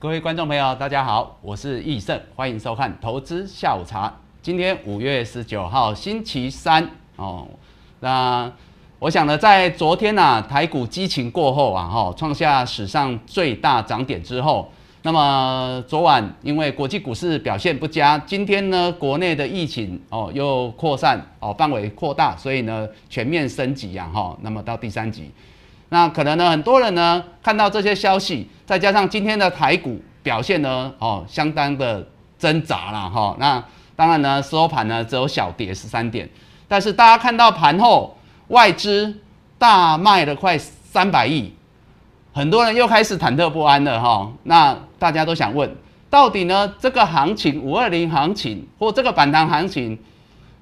[0.00, 4.06] 各位观众朋友，大家好，我是易胜，欢迎收看《投资下午茶》。
[4.40, 7.48] 今天五月十九号，星期三哦。
[7.98, 8.48] 那
[9.00, 14.70] 我想呢，在昨天呐，台股激情过后啊，哈，创下史上最大涨点之后，
[15.02, 25.28] 那么昨晚因为国际股市表现不佳，今天呢，国内的疫情哦又扩散哦，范围扩大，所以呢，全面升级呀，哈，那么到第三级。
[25.90, 32.06] 那可能呢，很多人呢看到这些消息，再加上今天的台股表现呢，哦，相当的
[32.38, 33.34] 挣扎了哈。
[33.38, 33.62] 那
[33.96, 36.28] 当然呢，收盘呢只有小跌十三点，
[36.68, 38.16] 但是大家看到盘后
[38.48, 39.18] 外资
[39.56, 41.52] 大卖了快三百亿，
[42.32, 44.30] 很多人又开始忐忑不安了哈。
[44.42, 45.74] 那大家都想问，
[46.10, 49.98] 到底呢这个行情五二零行情或这个反弹行情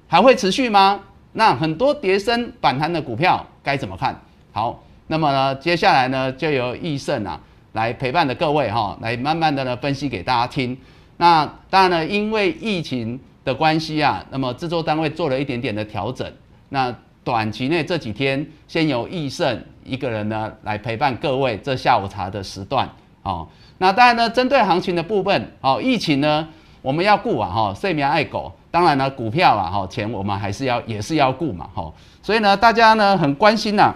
[0.07, 1.01] 还会持续吗？
[1.33, 4.19] 那很多跌升反弹的股票该怎么看
[4.53, 4.81] 好？
[5.07, 7.39] 那么呢，接下来呢，就由易胜啊
[7.73, 10.77] 来陪伴的各位哈，来慢慢的呢分析给大家听。
[11.17, 16.29] 那当然呢，因为疫情的关系啊，那么制作单位做了一点点的调整。
[16.69, 22.89] 那短期内这几天，先由易胜一个人呢来陪伴各位这下午茶的时段
[23.23, 23.47] 哦。
[23.77, 26.47] 那当然呢，针对行情的部分哦，疫情呢
[26.81, 28.51] 我们要顾啊哈，睡眠爱狗。
[28.69, 31.91] 当然呢，股票啊哈，钱我们还是要也是要顾嘛哈。
[32.21, 33.95] 所以呢，大家呢很关心呐。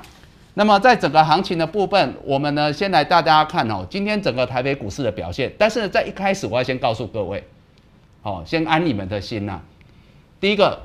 [0.54, 5.50] 那么在整个行情的部分，我们呢先来大家看哦，今天整个台北股市的表现。
[5.58, 7.42] 但是在一开始，我要先告诉各位，
[8.22, 9.62] 哦，先安你们的心呐。
[10.42, 10.82] 第一个，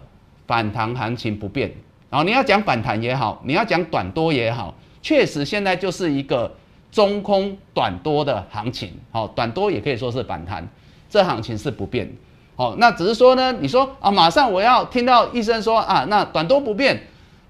[0.47, 1.73] 反弹行情不变，
[2.11, 4.73] 然后你要讲反弹也好，你要讲短多也好，
[5.03, 6.55] 确实现在就是一个
[6.93, 8.93] 中空短多的行情。
[9.11, 10.69] 好，短多也可以说是反弹，
[11.11, 12.09] 这行情是不变。
[12.55, 17.03] 好，那只是说呢，你说啊，马上我要听到医生说啊，那短多不变。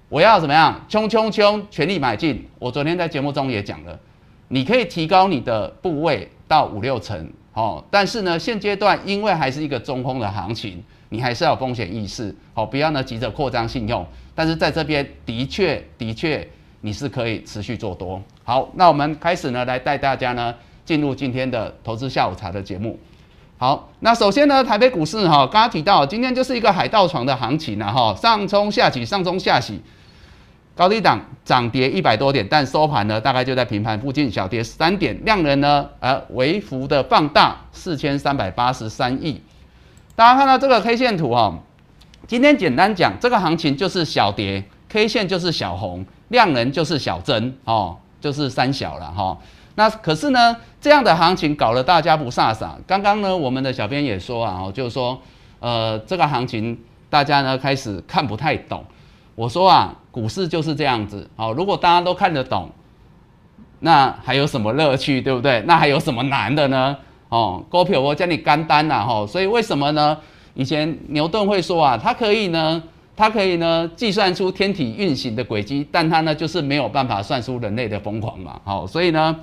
[0.09, 0.79] 我要怎么样？
[0.87, 2.47] 冲冲冲，全力买进！
[2.59, 3.99] 我昨天在节目中也讲了，
[4.47, 7.83] 你可以提高你的部位到五六成，哦。
[7.91, 14.05] 但是呢，现阶段因为还是一个中空的行情，你还是要风险意识，好，不要呢急着扩张信用。
[14.33, 16.47] 但是在这边的确的确
[16.79, 18.21] 你是可以持续做多。
[18.45, 20.55] 好，那我们开始呢，来带大家呢
[20.85, 22.97] 进入今天的投资下午茶的节目。
[23.57, 29.81] 好，那首先呢，台北股市哈，刚刚提到今天就是一个海盗船的行情了哈，上冲下起，上冲下起。
[30.77, 39.41] 高低档涨跌一百多点，但收盘呢，大概就在平盘附近，小跌三点，量能呢，呃，微幅的放大，四千三百八十三亿。
[40.15, 41.57] 大家看到这个 K 线图哈，
[42.27, 49.35] 今天简单讲，这个行情就是小跌，K 线就是小红，量能就是小增，哦，就是三小了哈。
[49.73, 52.69] 那可是呢，这样的行情搞了大家不飒飒。
[52.85, 55.19] 刚刚呢，我们的小编也说啊，就是说，
[55.59, 58.85] 呃，这个行情大家呢开始看不太懂。
[59.37, 61.29] 我说啊，股市就是这样子。
[61.35, 62.71] 好，如果大家都看得懂，
[63.81, 65.63] 那还有什么乐趣，对不对？
[65.67, 66.97] 那还有什么难的呢？
[67.29, 69.27] 哦，股票我叫你干单呐，哈。
[69.27, 70.17] 所以为什么呢？
[70.55, 72.81] 以前牛顿会说啊，他可以呢，
[73.15, 78.59] 他可以呢计算出天体运行的轨迹，但他呢就是没有办法算出人类的疯狂嘛。
[78.63, 79.35] 好，所以呢，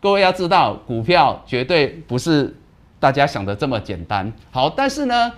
[0.00, 2.56] 各位要知道，股票绝对不是
[2.98, 4.32] 大家想的这么简单。
[4.50, 5.30] 好，但是呢，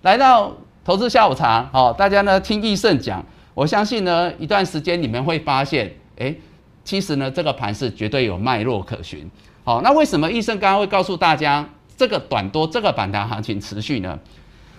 [0.00, 0.52] 来到
[0.84, 3.24] 投资下午茶，好，大家呢听易胜讲。
[3.54, 6.34] 我相信呢，一段时间你们会发现，哎，
[6.84, 9.30] 其实呢，这个盘是绝对有脉络可循。
[9.62, 14.18] 好，那为什么医生刚刚会告诉大家，这个短多这个反弹行情持续呢？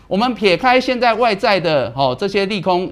[0.07, 2.91] 我们撇开现在外在的哦这些利空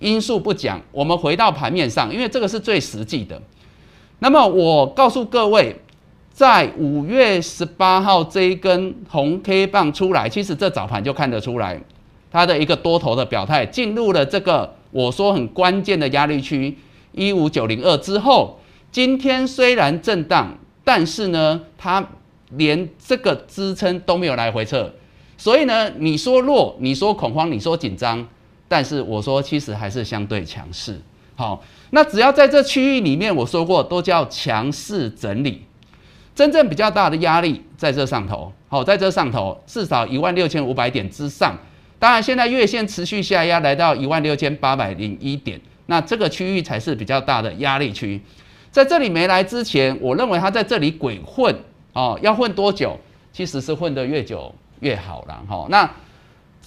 [0.00, 3.40] 因素不讲，我们回到盘面上，因为这个是最实际的。
[4.18, 5.76] 那么我告诉各位，
[6.32, 11.80] 在五月十八号这一根红 K 棒出来，其实这早盘就看得出来，
[12.32, 14.74] 它的一个多头的表态进入了这个。
[14.94, 16.78] 我说很关键的压力区
[17.10, 18.60] 一五九零二之后，
[18.92, 22.10] 今天虽然震荡，但是呢，它
[22.50, 24.94] 连这个支撑都没有来回撤，
[25.36, 28.24] 所以呢，你说弱，你说恐慌，你说紧张，
[28.68, 31.00] 但是我说其实还是相对强势。
[31.34, 35.62] 好，那只要在这区域里面，我说过都叫强势整理，
[36.36, 38.52] 真正比较大的压力在这上头。
[38.68, 41.58] 好，在这上头至少一万六千五百点之上。
[42.04, 48.20] 当然，现在月线持续下压，来到一万六千八百零一点，那这个区域才是比较大的压力区。
[48.70, 51.56] 在这里没来之前，我认为它在这里鬼混
[51.94, 53.00] 哦，要混多久？
[53.32, 55.66] 其实是混得越久越好了哈。
[55.70, 55.90] 那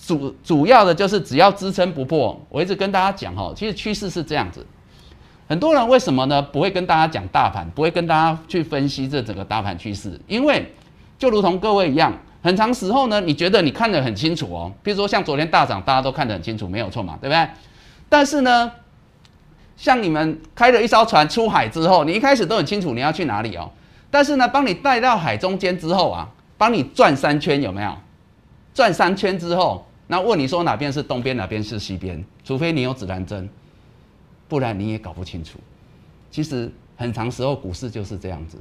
[0.07, 4.65] 主主要的就是只要支撑不破，我一直跟大家讲哈，其实趋势是这样子。
[5.47, 6.41] 很多人为什么呢？
[6.41, 10.73] 不会跟大家讲大盘，不会跟大家去分析这整个大盘趋势，因为
[11.19, 12.11] 就如同各位一样。
[12.41, 17.47] 很长时候呢，你觉得你看得很清楚哦，比如说像昨天大涨，大家都看得很清楚，没有错嘛，对不对？
[18.07, 18.71] 但是呢，
[19.75, 23.69] 像你们开了一艘船出海之后，你一开始都很清楚你要去哪里哦，
[24.09, 27.93] 但是呢，帮你带到海中间之后啊，帮你转三圈有没有？
[28.73, 32.23] 转三圈之后，那问你说哪边是东边，哪边是西边？
[32.43, 33.49] 除非你有指南针，
[34.47, 35.57] 不然你也搞不清楚。
[36.29, 38.57] 其实很长时候股市就是这样子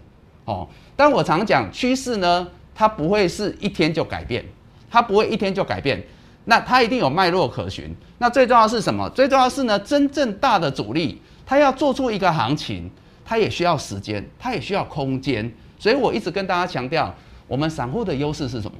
[0.46, 0.66] 哦。
[0.96, 4.44] 但我常讲趋势呢，它不会是一天就改变，
[4.90, 6.00] 它不会一天就改变。
[6.44, 7.92] 那它一定有脉络可循。
[8.18, 9.08] 那最重要是什么？
[9.10, 12.88] 最重要是呢，真正大的主力，它要做出一个行情，
[13.24, 15.50] 它也需要时间，它也需要空间。
[15.78, 17.12] 所以我一直跟大家强调，
[17.48, 18.76] 我们散户的优势是什么？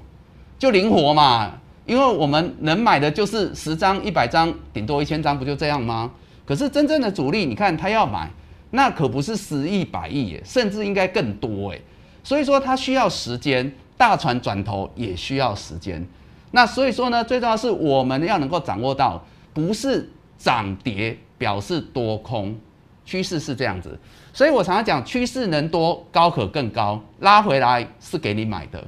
[0.59, 1.55] 就灵活嘛。
[1.87, 6.11] 因为我们能买的就是十张、一百张，顶多一千张，不就这样吗？
[6.45, 8.29] 可是真正的主力，你看他要买，
[8.73, 11.81] 那可不是十亿、百亿，甚至应该更多诶。
[12.25, 16.07] 所以说，它需要时间，大船转头也需要时间。
[16.53, 19.23] 那所以说呢，最重要是我们要能够掌握到，
[19.53, 20.09] 不是
[20.39, 22.57] 涨跌表示多空
[23.05, 23.99] 趋势是这样子。
[24.33, 28.79] 所以我常常讲，趋势能多高可更高，拉回来是给你买的；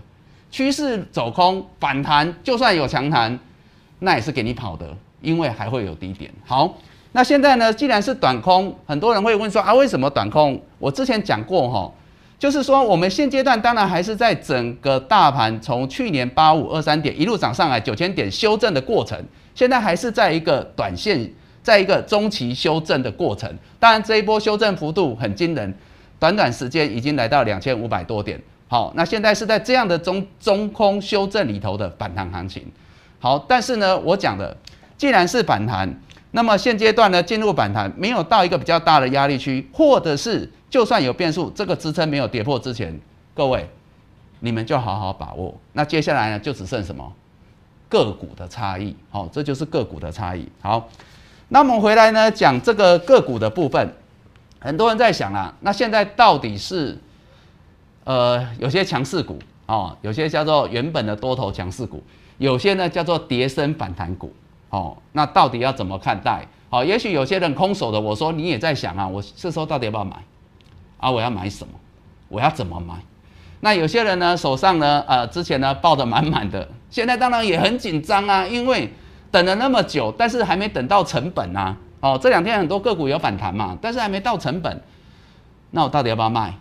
[0.51, 3.39] 趋势走空反弹，就算有强弹，
[3.99, 6.31] 那也是给你跑的，因为还会有低点。
[6.45, 6.75] 好，
[7.13, 10.61] 那现在呢，既然是短空，很多人会问说啊，为什么短空？
[10.79, 11.93] 我之前讲过哈。
[12.39, 19.21] 就是说，我们现阶段当然还是在整个大盘从去年八五二三点一路涨上来九千点修正的过程，
[19.57, 21.29] 现在还是在一个短线，
[21.65, 23.53] 在一个中期修正的过程。
[23.81, 25.75] 当然，这一波修正幅度很惊人，
[26.21, 28.41] 短短时间已经来到两千五百多点。
[28.69, 32.63] 好，那现在是在这样的中中空修正里头的反弹行情。
[33.19, 34.57] 好，但是呢，我讲的
[34.97, 35.93] 既然是反弹，
[36.31, 40.49] 那么现阶段呢进入反弹，没有到一个比较大的压力区，或者是。
[40.71, 42.99] 就算有变数，这个支撑没有跌破之前，
[43.35, 43.69] 各位，
[44.41, 45.55] 你们就好好把握。
[45.73, 47.13] 那接下来呢，就只剩什么
[47.89, 48.95] 个股的差异。
[49.11, 50.47] 好，这就是个股的差异。
[50.61, 50.89] 好，
[51.49, 53.95] 那我们回来呢，讲这个个股的部分。
[54.61, 56.99] 很多人在想啊，那现在到底是
[58.05, 62.03] 呃有些强势股哦，有些叫做原本的多头强势股，
[62.39, 64.33] 有些呢叫做跌升反弹股。
[64.71, 66.47] 哦，那到底要怎么看待？
[66.69, 70.17] 好，也许有些人空手的，我说你也在想啊，我这时候到底要不要买？
[70.99, 71.73] 啊，我要买什么？
[72.29, 72.95] 我要怎么买？
[73.61, 78.93] 那有些人呢，手上呢，呃，之前呢抱得满满的，现在当然也很紧张啊，因为
[79.31, 81.77] 等了那么久，但是还没等到成本啊。
[82.01, 84.81] 哦，这两天很多个股有反弹嘛，但是还没到成本，
[85.73, 86.55] 那我到底要不要卖？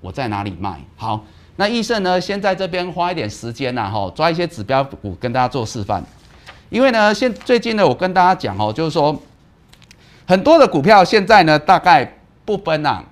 [0.00, 0.80] 我在哪里卖？
[0.96, 1.24] 好，
[1.54, 6.02] 那易胜呢，先在这边花一点时间呐，哈，抓一些指标股跟大家做示范。
[6.70, 9.16] 因为呢，现最近呢，我跟大家讲哦，就是说
[10.26, 13.04] 很多的股票现在呢，大概不分啊。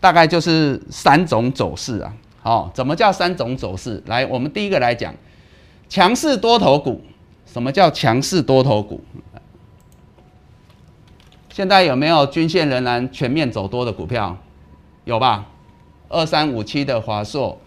[0.00, 2.12] 大概就是三种走势啊，
[2.42, 4.02] 好，怎么叫三种走势？
[4.06, 5.14] 来，我们第一个来讲
[5.88, 7.02] 强势多头股。
[7.52, 9.00] 什么叫强势多头股？
[11.52, 14.36] 现在有没有均线仍然全面走多的股票？
[15.04, 15.46] 有吧？
[16.08, 17.58] 二三五七的华硕，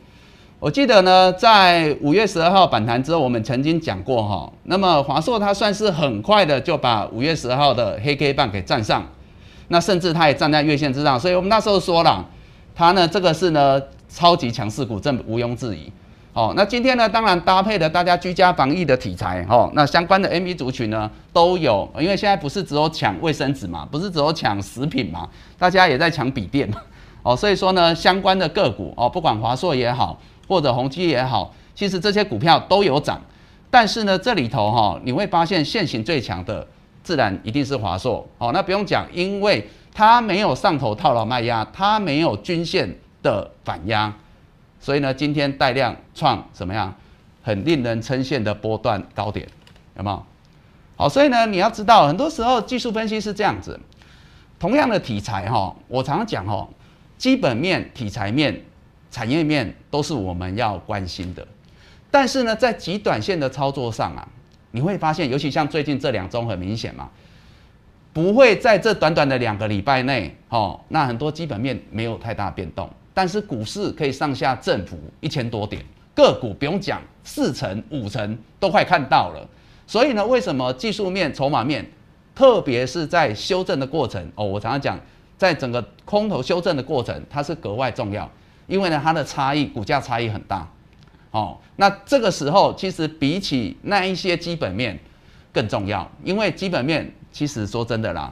[0.59, 4.49] 我记得呢，在五月十二号反弹之后，我们曾经讲过哈。
[4.63, 9.05] 那么华硕它算是很快的就把五月十二号的黑 K 棒给站上。
[9.69, 12.25] 那甚至它也站在月线之上，所以我们那时候说了，
[12.75, 15.91] 它呢这个是呢超级强势股，这毋庸置疑。
[16.33, 26.81] 哦，那今天呢当然搭配了大家居家防疫的题材，哦，那相关的 M V 族群呢都有，因为现在不是只有抢卫生纸嘛，不是只有抢食品嘛，大家也在抢笔电嘛，
[27.21, 33.21] 哦，所以说呢相关的个股哦，不管华硕也好，或者宏基也好，其实这些股票都有涨，
[33.69, 36.65] 但是呢这里头哈你会发现现行最强的。
[37.03, 44.13] 自然一定是华硕，好，那不用讲，因为它没有上头套牢卖压，它没有均线的反压，
[44.79, 46.95] 所以呢，今天带量创什么样，
[47.43, 49.45] 很令人称羡的波段高点，
[49.97, 50.25] 有没有？
[50.95, 53.77] 好，所以呢，你要知道，很多时候技术分析是这样子，
[54.57, 56.65] 同样的题材哈，我常常讲哈，
[57.17, 58.63] 基本面、题材面、
[59.11, 61.45] 产业面都是我们要关心的，
[62.09, 64.25] 但是呢，在极短线的操作上啊。
[64.75, 67.07] 你会发现，尤其像最近这两周很明显嘛，
[68.11, 79.47] 不会在这短短的两个礼拜内，哦，那很多基本面没有太大变动，但是股市可以上下振幅一千多点，个股不用讲，四成五成都快看到了。
[79.85, 81.85] 所以呢，为什么技术面、筹码面，
[82.33, 84.99] 特别是在修正的过程，哦，我常常讲，
[85.37, 88.27] 在整个空头修正的过程，它是格外重要，
[88.65, 90.67] 因为呢，它的差异，股价差异很大。
[91.33, 94.97] 哦，那这个时候其实比起那一些基本面
[95.51, 98.31] 更重要，因为基本面其实说真的啦，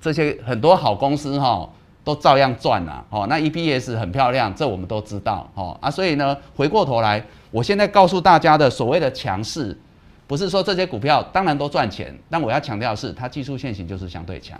[0.00, 1.68] 这些很多好公司哈
[2.02, 9.78] 都照样赚啦，哦，那 EPS 很漂亮，这我们都知道，哦啊，所以呢，回过头来，我现在告诉大家的所谓的强势，
[10.26, 14.58] 不是说这些股票当然都赚钱，但我要强调的是，它技术线型就是相对强。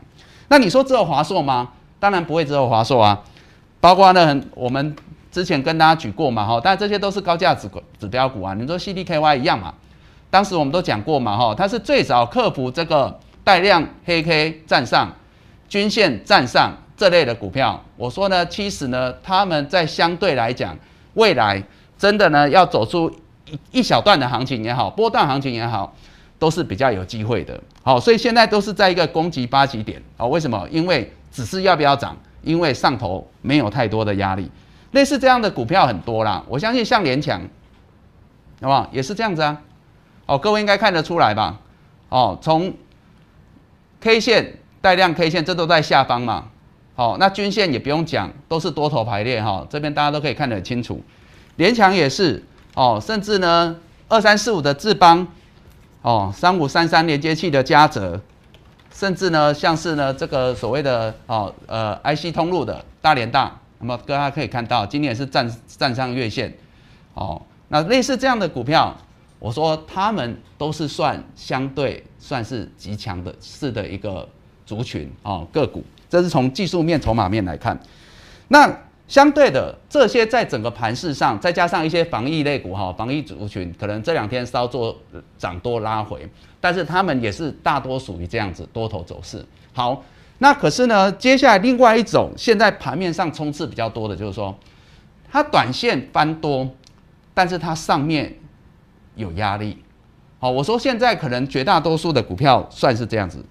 [0.49, 1.71] 那你说只有华硕吗？
[1.99, 3.25] 当然不会只有华硕啊。
[3.81, 4.95] 包括呢，我们
[5.39, 8.55] 之前跟大家举过嘛，哈，但这些都是高价指指标股啊。
[8.55, 9.73] 你说 CDKY 一样嘛？
[10.31, 15.13] 当时我们都讲过嘛，哈，它是最早克服这个带量黑 K 站上
[15.69, 17.81] 均线站上这类的股票。
[17.97, 20.77] 我说呢，其实呢，他们在相对来讲，
[21.15, 21.63] 未来
[21.97, 23.09] 真的呢，要走出
[23.47, 25.95] 一一小段的行情也好，波段行情也好，
[26.37, 27.61] 都是比较有机会的。
[27.85, 30.03] 好，所以现在都是在一个攻击八级点。
[30.17, 30.67] 好，为什么？
[30.69, 32.17] 因为只是要不要涨？
[32.43, 34.51] 因为上头没有太多的压力。
[34.99, 37.41] 类似这样的股票很多啦，我相信像联强，
[38.61, 38.89] 好不好？
[38.91, 39.63] 也是这样子啊。
[40.27, 41.61] 哦，各位应该看得出来吧？
[42.09, 42.75] 哦，从
[44.01, 46.47] K 线带量 K 线，这都在下方嘛。
[46.97, 49.65] 好，那均线也不用讲，都是多头排列哈。
[49.71, 51.01] 这边大家都可以看得很清楚。
[51.55, 53.77] 联强也是哦，甚至呢，
[54.09, 55.29] 二三四五的智邦，
[56.03, 58.21] 哦，三五三三连接器的嘉泽，
[58.93, 66.53] 甚至呢，像是呢这个所谓的哦呃 IC 通路的大连大，那么大家可以看到，今年是站站上月线。
[67.15, 68.97] 哦，那类似这样的股票。
[69.41, 74.29] 我说他们都是算相对算是极强的势的一个
[74.67, 75.81] 族群哦个股，
[76.11, 77.79] 这是从技术面、筹码面来看。
[78.49, 78.69] 那
[79.07, 84.97] 相对的这些在整个盘势上，再加上一些防疫类股哈，防疫族群可能这两天稍作
[85.39, 86.29] 涨多拉回，
[86.61, 89.47] 但是他们也是大多属于这样子多头走势。
[89.73, 90.03] 好，
[90.39, 94.57] 那可是呢，接下来另外一种现在盘面上冲刺比较多的就是说，
[95.31, 96.69] 它短线翻多，
[97.35, 98.35] 但是它上面。
[99.19, 99.77] 有压力，
[100.39, 103.45] 好，我说现在可能绝大多数的股票算是这样子，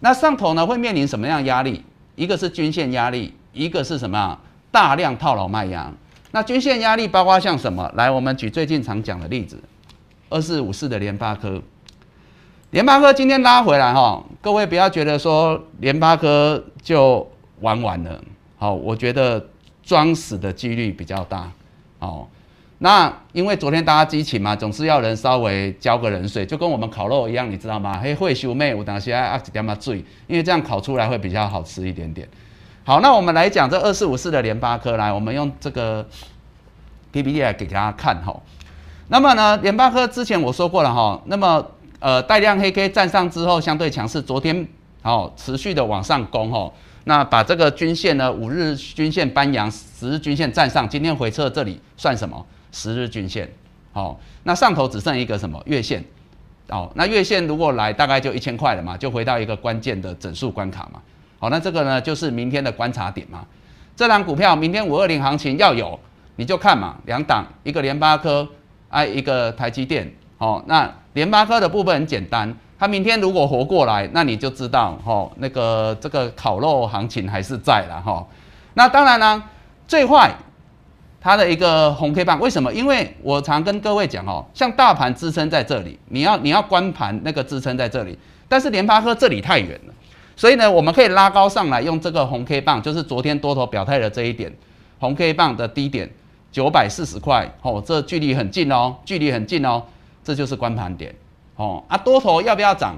[0.00, 1.84] 那上头呢会面临什么样压力？
[2.16, 4.36] 一个是均线压力，一个是什么？
[4.72, 5.88] 大量套牢卖压。
[6.32, 7.88] 那均线压力包括像什么？
[7.94, 9.56] 来，我们举最近常讲的例子，
[10.30, 11.62] 二四五四的联发科。
[12.74, 17.24] 联发科今天拉回来哈，各位不要觉得说联发科就
[17.60, 18.20] 玩完了，
[18.56, 19.46] 好，我觉得
[19.84, 21.48] 装死的几率比较大，
[22.00, 22.26] 哦。
[22.78, 28.00] 那因为昨天大家激情嘛，总是要人稍微浇个冷水，就跟我们烤肉一样，你知道吗？
[28.02, 32.28] 嘿，会修妹，我等下要点嘛醉，因为这样烤出来会比较好吃一点点。
[32.82, 36.04] 好，那我们来讲这二四五四的联发科，来，我们用这个
[37.12, 38.34] PPT 来给大家看哈。
[39.06, 41.64] 那么呢，联发科之前我说过了哈，那么
[42.04, 44.68] 呃带量黑 K 站上之后相对强势，昨天
[45.00, 46.70] 好持续的往上攻哈。
[47.04, 52.44] 那把这个均线呢，五日均线搬阳，十日均线站上，今天回撤这里算什么？
[52.72, 53.50] 十日均线，
[53.92, 56.04] 好，那上头只剩一个什么月线，
[56.68, 61.00] 哦，那月线如果来大概就一千块了嘛，就回到一个关键的整数关卡嘛，
[61.38, 63.46] 好，那这个呢就是明天的观察点嘛。
[63.96, 65.98] 这档股票明天五二零行情要有，
[66.36, 68.46] 你就看嘛，两档，一个联发科，
[68.90, 78.24] 哎，一个台积电，哦，那联发科的部分很简单，它明天如果活过来，那你就知道，哦，那个这个烤肉行情还是在了，哈。
[78.74, 79.42] 那当然呢，
[79.88, 80.30] 最坏。
[81.26, 82.70] 它的一个红 K 棒，为什么？
[82.70, 89.94] 因为我常跟各位讲哦，像大盘支撑在这里，你要你要关盘那个支撑在这里，但是联发科这里太远了，
[90.36, 94.52] 所以呢，我们可以拉高上来，用这个红 K 棒，就是昨天多头表态的这一点，
[94.98, 96.06] 红 K 棒的低点
[96.52, 99.82] 九百四十块，哦，这距离很近哦，距离很近哦，
[100.24, 101.14] 这就是关盘点，
[101.54, 102.96] 哦啊，多头要不要涨？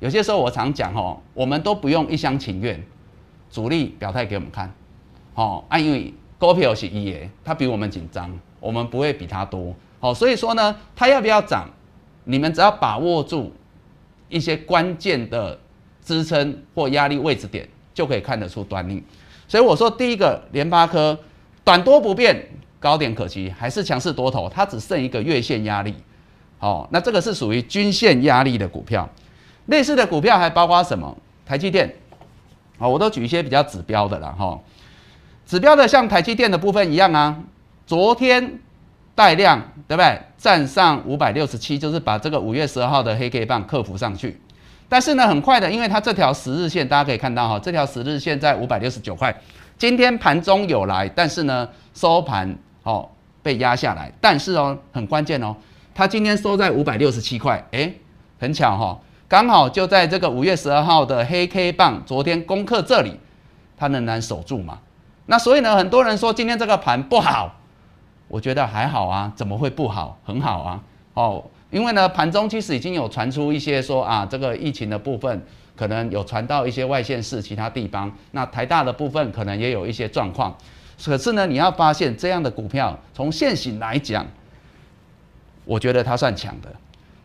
[0.00, 2.84] 有些时候我常讲哦，我们都不用一厢情愿，
[3.50, 4.70] 主力表态给我们看，
[5.34, 6.12] 哦，啊，因为。
[6.38, 8.30] 股票是一耶，它比我们紧张，
[8.60, 9.74] 我们不会比它多。
[9.98, 11.66] 好，所以说呢，它要不要涨，
[12.24, 13.50] 你们只要把握住
[14.28, 15.58] 一些关键的
[16.02, 19.02] 支撑或压力位置点，就可以看得出端倪。
[19.48, 21.18] 所以我说，第一个联发科
[21.64, 22.46] 短多不变，
[22.78, 25.94] 高点可期，还是强势多头，它只剩一个月线压力。
[26.58, 29.08] 好，那这个是属于均线压力的股票。
[29.66, 31.16] 类似的股票还包括什么？
[31.44, 31.94] 台积电。
[32.78, 34.58] 好，我都举一些比较指标的了哈。
[35.46, 37.36] 指标的像台积电的部分一样啊，
[37.86, 38.60] 昨天
[39.14, 40.20] 带量对不对？
[40.38, 44.40] 站上五百六十七，就是把这个五月十二号的黑 K 棒克服上去。
[44.88, 49.34] 但是呢，很快的，因为它这条十日线大家可以看到哈，这条十日线在五百六十九块，
[49.78, 53.08] 今天盘中有来，但是呢收盘哦
[53.42, 54.12] 被压下来。
[54.20, 55.56] 但是哦很关键哦，
[55.96, 57.98] 它今天收在五百六十七块，诶，
[58.38, 63.18] 很巧哈，刚好就在这个五月十二号的黑 K 棒昨天攻克这里，
[63.78, 64.78] 它仍然守住嘛。
[65.24, 67.56] 那所以呢，很多人说今天这个盘不好，
[68.28, 70.18] 我觉得还好啊，怎么会不好？
[70.22, 70.82] 很好啊，
[71.14, 75.42] 哦，因为呢，盘中其实已经有传出一些说啊，这个疫情的部分
[75.74, 80.54] 可能有传到一些外县市其他地方，那台大的部分可能也有一些状况。
[81.02, 84.26] 可是呢，你要发现这样的股票，从现行来讲，
[85.66, 86.74] 我觉得它算强的。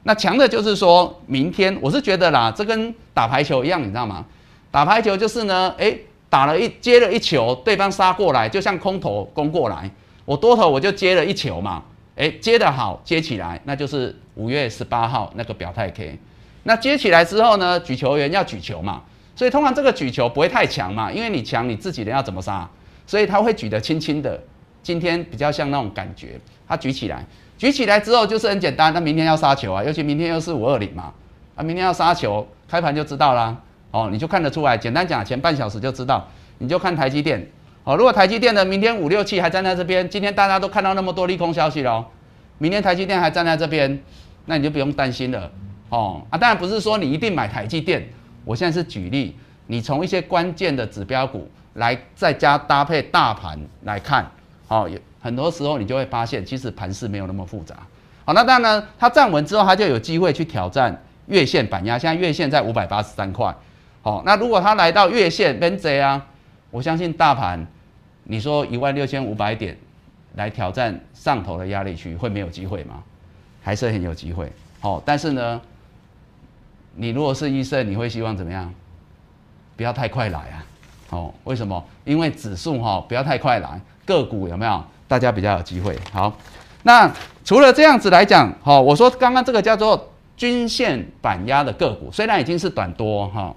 [0.03, 4.25] 那强的就是说明天，我是觉得啦，这跟打排球一样，你知道吗？
[4.69, 6.05] 打排球就是呢，诶。
[6.31, 9.91] 打了一接了一球，对方杀过来，就像空头攻过来，
[10.23, 11.83] 我多头我就接了一球嘛，
[12.15, 16.17] 哎，接得好，接起来，那就是五月十八号那个表态 K。
[16.63, 19.01] 那接起来之后呢，举球员要举球嘛，
[19.35, 22.65] 所以通常这个举球不会太强嘛，因为你强，你自己人要怎么杀？
[23.05, 24.41] 所以他会举得轻轻的。
[24.81, 27.25] 今天比较像那种感觉，他举起来，
[27.61, 28.91] 举起来之后就是很简单。
[28.91, 31.13] 那明天要杀球啊，尤其明天又是五二零嘛，
[31.55, 33.55] 啊，明天要杀球，开盘就知道啦。
[33.91, 34.75] 哦，你就看得出来。
[34.75, 36.27] 简单讲，前半小时就知道。
[36.57, 37.47] 你就看台积电，
[37.83, 42.03] 哦，如果台积电的明天五六七还站在这边，今天大家都看到那么多利空消息了，
[42.57, 44.01] 明天台积电还站在这边，
[44.45, 45.51] 那你就不用担心了。
[45.89, 48.03] 哦，啊，当然不是说你一定买台积电，
[48.43, 49.35] 我现在是举例，
[49.67, 54.25] 你从一些关键的指标股来再加搭配大盘来看。
[54.67, 54.89] 哦，
[55.21, 57.75] 很多时候你就会发现，其实盘势没有那么复杂。
[58.25, 61.97] 好，那当然，它站稳之后，它就有机会去挑战月线板压。
[61.97, 63.53] 现在月线在五百八十三块。
[64.01, 66.25] 好，那如果它来到月线跟这啊，
[66.69, 67.65] 我相信大盘，
[68.23, 69.77] 你说一万六千五百点
[70.35, 73.03] 来挑战上头的压力区，会没有机会吗？
[73.61, 74.51] 还是很有机会。
[74.79, 75.61] 好，但是呢，
[76.95, 78.73] 你如果是医生，你会希望怎么样？
[79.75, 80.65] 不要太快来啊。
[81.09, 81.83] 哦，为什么？
[82.05, 83.79] 因为指数哈，不要太快来。
[84.05, 84.83] 个股有没有？
[85.11, 85.93] 大家比较有机会。
[86.13, 86.33] 好，
[86.83, 87.11] 那
[87.43, 93.53] 除了这样子来讲，好，我说刚刚这个叫做均线板压的个股，虽然已经是短多哈，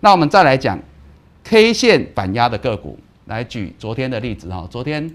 [0.00, 0.76] 那我们再来讲
[1.44, 4.66] K 线板压的个股，来举昨天的例子哈。
[4.68, 5.08] 昨天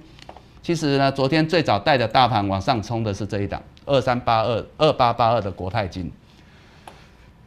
[0.63, 6.10] 其实呢，昨天最早带着大盘往上冲的是这一档二三八二二八八二的国泰金。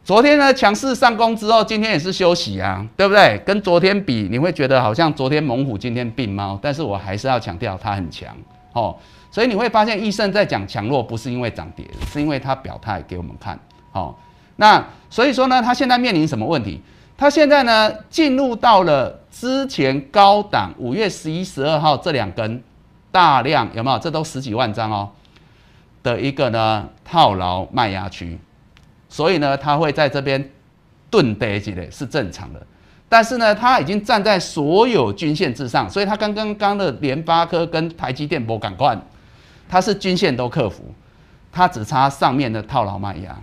[0.05, 3.41] 昨天呢强势上攻之后，今天也是休息啊，对不对？
[3.43, 6.59] 跟昨天比，你会觉得好像昨天猛虎，今天病猫。
[6.61, 8.29] 但是我还是要强调它很强
[8.73, 8.95] 哦。
[9.31, 13.59] 所以你会发现，易胜在讲强弱，不是因为涨跌，是因为它表态给我们看。
[13.91, 14.15] 好，
[14.57, 16.79] 那所以说呢，它现在面临什么问题？
[17.17, 22.61] 它现在呢进入到了之前高档五月十一、十二号这两根
[23.11, 23.97] 大量有没有？
[23.97, 25.09] 这都十几万张哦
[26.03, 28.37] 的一个呢套牢卖压区。
[29.15, 30.51] 所以呢，它会在这边
[31.09, 32.61] 顿跌起来是正常的，
[33.07, 38.93] 但是呢，它已经站在所有均线之上，所以它刚刚刚的联发科跟台积电不赶快，
[39.69, 40.83] 它是均线都克服，
[41.49, 43.33] 它只差上面的套牢卖压。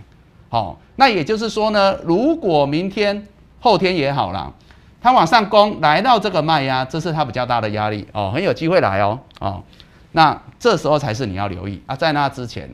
[0.49, 3.27] 好，那也就是说呢，如果明天、
[3.59, 4.53] 后天也好了，
[5.01, 9.63] 它往上攻来到这个卖压，这是它比较大的压力哦，很有机会来哦哦，
[10.11, 12.69] 那这时候才是你要留意啊，在那之前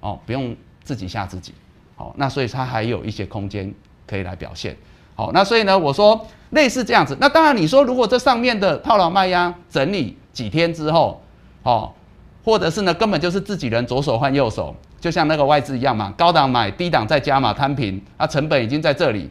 [0.00, 1.54] 哦，不用自己吓自己。
[1.98, 3.74] 好，那所以它还有一些空间
[4.06, 4.76] 可以来表现。
[5.16, 7.18] 好，那所以呢，我说类似这样子。
[7.20, 11.20] 那当然，你说如果这上面的套牢卖压整理几天之后，
[11.64, 11.96] 好，
[12.44, 19.28] 或者是呢，根本就是自己人左手换右手，就像那个外资一样嘛，高档买，低档再加码摊平，啊，成本已经在这里，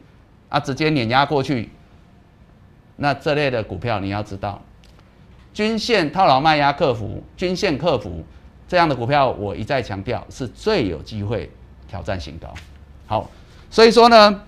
[0.50, 1.70] 啊，直接碾压过去。
[2.98, 4.62] 那这类的股票你要知道，
[5.54, 8.26] 均线套牢卖压克服，均线克服
[8.68, 11.50] 这样的股票，我一再强调是最有机会。
[11.88, 12.54] 挑战新高，
[13.08, 13.30] 好，
[13.70, 14.42] 所以说呢，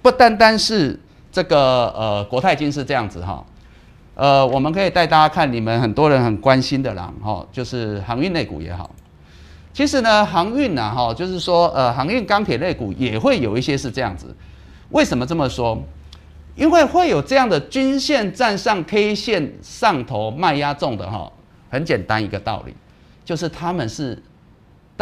[0.00, 0.98] 不单单是
[1.30, 3.44] 这个呃国泰金是这样子哈，
[4.14, 8.90] 呃，我们可以带大家看你们很多人很关心的啦，哈，就是航运类股也好，
[9.74, 14.34] 其实呢，航运呐哈，就是说呃航运钢铁类股也会有一些是这样子，
[14.88, 15.78] 为什么这么说？
[16.54, 21.30] 因为会有这样的均线站上 K 线上头卖压重的哈，
[21.70, 22.74] 很简单一个道理，
[23.24, 24.22] 就是他们是。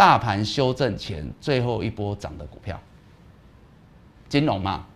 [0.00, 2.80] 大盘修正前最后一波涨的股票，
[4.30, 4.86] 金融嘛，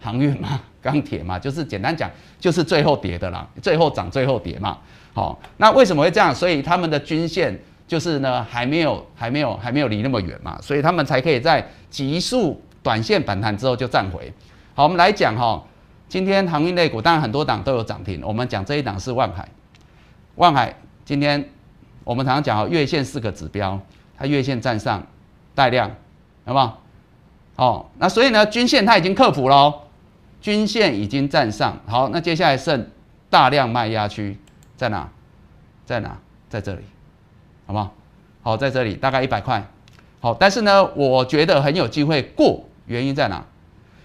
[0.00, 4.78] 航运嘛， 钢铁嘛，就是简单讲，就是最后跌的啦，最后涨最后跌嘛。
[5.14, 6.32] 好，那为什么会这样？
[6.32, 14.32] 所以他们的均线就是呢，还没有还没有还没有离那么远嘛，所以他们才可以在急速短线反弹之后就站回。
[14.76, 15.60] 好，我们来讲哈，
[16.08, 19.48] 今天航运类股当然很多档都有涨停，我们讲这一档是万海，
[20.36, 20.72] 万海
[21.04, 21.50] 今天
[22.04, 23.76] 我们常常讲月线四个指标。
[24.22, 25.04] 它月线站上
[25.52, 25.90] 带量，
[26.44, 26.80] 好不好？
[27.56, 29.74] 哦，那所以呢，均线它已经克服了，
[30.40, 31.76] 均线已经站上。
[31.88, 32.88] 好，那接下来剩
[33.28, 34.38] 大量卖压区
[34.76, 35.08] 在哪？
[35.84, 36.16] 在哪？
[36.48, 36.82] 在这里，
[37.66, 37.92] 好不好？
[38.44, 39.66] 好，在这里大概一百块。
[40.20, 42.62] 好，但是呢，我觉得很有机会过。
[42.86, 43.44] 原因在哪？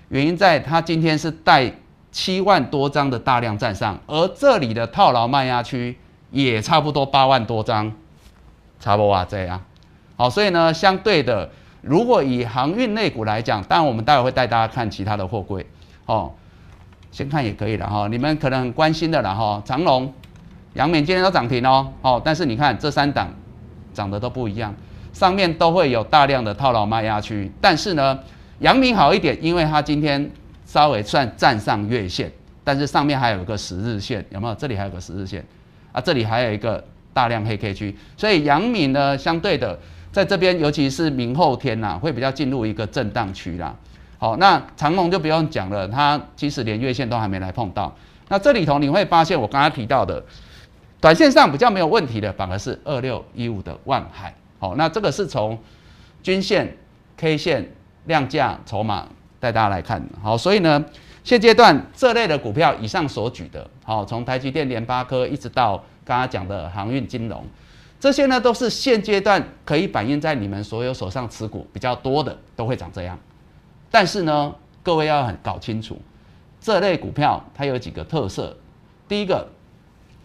[0.09, 1.71] 原因在它今天是带
[2.11, 5.95] 七万多张的大量站上，而这里的套牢卖压区
[6.31, 7.93] 也差不多八万多张，
[8.79, 9.63] 差不多啊这样。
[10.17, 11.47] 好，所以呢，相对的，
[11.81, 15.65] 如果以航运类股来讲，当然我们待会会带大家看其他的货柜，
[16.07, 16.33] 哦，
[17.11, 18.07] 先看也可以了哈。
[18.07, 20.11] 你们可能很关心的了哈，长隆、
[20.73, 23.31] 阳明今天都涨停哦，哦，但是你看这三档
[23.93, 24.73] 涨的都不一样，
[25.13, 28.19] 上面都会有大量的套牢卖压区，但是呢，
[28.59, 30.31] 阳明好一点，因为它今天
[30.65, 32.31] 稍微算站上月线，
[32.63, 34.55] 但是上面还有一个十日线，有没有？
[34.55, 35.45] 这里还有个十日线
[35.91, 39.77] 啊，这里还有一个大量黑 K 区，所以阳明呢，相对的
[40.17, 43.75] 在这边，尤其是明后天呐，会比较进入一个震荡区啦。
[44.17, 47.95] 好，那长龙就不用讲了，它其实连月线都还没来碰到。
[48.27, 50.25] 那这里头你会发现，我刚刚提到的，
[50.99, 54.33] 短线上比较没有问题的，反而是二六一五的万海。
[54.57, 55.55] 好，那这个是从
[56.23, 56.75] 均线、
[57.15, 57.71] K 线、
[58.05, 59.07] 量价、筹码
[59.39, 60.03] 带大家来看。
[60.23, 60.83] 好，所以呢，
[61.23, 67.45] 现阶段这类的股票，以上所举的，好，从台积电、联发科一直到刚刚讲的航运金融，
[67.99, 73.17] 这些呢都是现阶段可以反映在你们所有手上持股比较多的，都会长这样。
[73.89, 75.97] 但是呢，各位要很搞清楚，
[76.61, 78.55] 这类股票它有几个特色。
[79.07, 79.47] 第一个，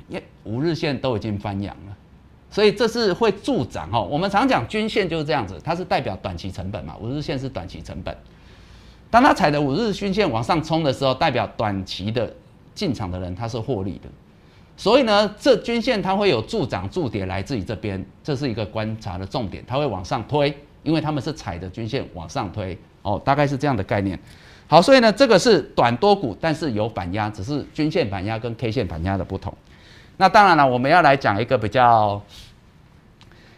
[0.08, 1.96] 耶，五日线都已经翻阳了，
[2.50, 4.00] 所以这是会助涨哈。
[4.00, 8.14] 我们常讲均线就是这样子，它是代表短期成本嘛，五日线是短期成本。
[9.10, 12.34] 当它踩的五日均线往上冲的时候，代表短期的
[12.74, 14.08] 进场的人他是获利的。
[14.76, 22.76] 所以呢，这均线它会有助涨助跌来自于这边，这是一个观察的重点，它会往上推，因为他们是踩的均线往上推。
[23.02, 24.16] 哦，大概是这样的概念。
[24.68, 29.52] 好，所以呢，这个是短多股，但是有反压，只是均线反压跟 K 线反压的不同。
[30.18, 32.22] 那当然了，我们要来讲一个比较，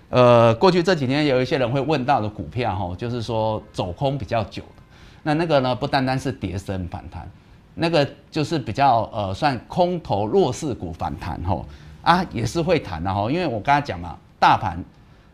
[0.09, 4.83] 呃，过去这几天有一些人会问到的股票，哈，就是说走空比较久的。
[5.25, 7.31] 那那个呢，不单单是跌升反弹，
[7.75, 11.65] 那个就是比较呃，算空头弱势股反弹，哈，
[12.03, 14.83] 啊，也是会弹的，哈，因为我刚才讲嘛，大盘。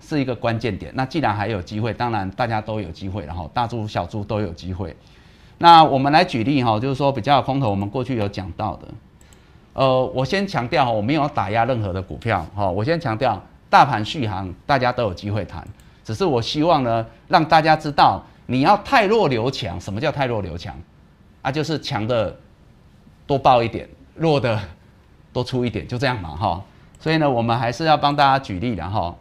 [0.02, 0.90] 是一个关键点。
[0.94, 4.96] 那既然还有机会，当然大家都有机会，然后大猪小猪都有机会。
[5.58, 8.88] 那我们来举例哈，就是说比较空头，我们过去有讲到的。
[9.74, 12.68] 呃，我先强调哈，我没有打压任何的股票哈。
[12.68, 15.62] 我先强调，大盘续航大家都有机会谈，
[16.02, 19.78] 只是我希望呢，让大家知道，你要太弱留强。
[19.78, 20.74] 什么叫太弱留强？
[21.42, 22.36] 啊，就是强的
[23.26, 24.58] 多报一点，弱的
[25.32, 26.62] 多出一点，就这样嘛哈。
[26.98, 29.16] 所以呢，我们还是要帮大家举例然后。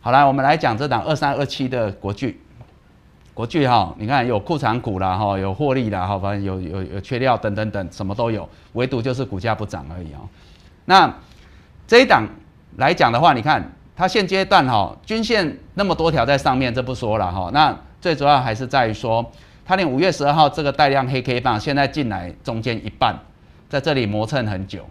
[0.00, 2.40] 好来，我们来讲这档二三二七的国巨，
[3.34, 10.28] 国巨哈，你看有库藏股啦哈，有获利啦哈，反正有有有缺料等等等，什么都有，唯独就是股价不涨而已哦。
[10.84, 11.12] 那
[11.88, 12.24] 这一档
[12.76, 17.50] 来讲的话，你看它现阶段哈，均线那么多条在上面，这不说了哈。
[17.52, 19.28] 那最主要还是在于说，
[19.66, 23.16] 它连五月十二号这个带量黑 K 棒，现在进来中间一半，
[23.68, 24.86] 在这里磨蹭很久。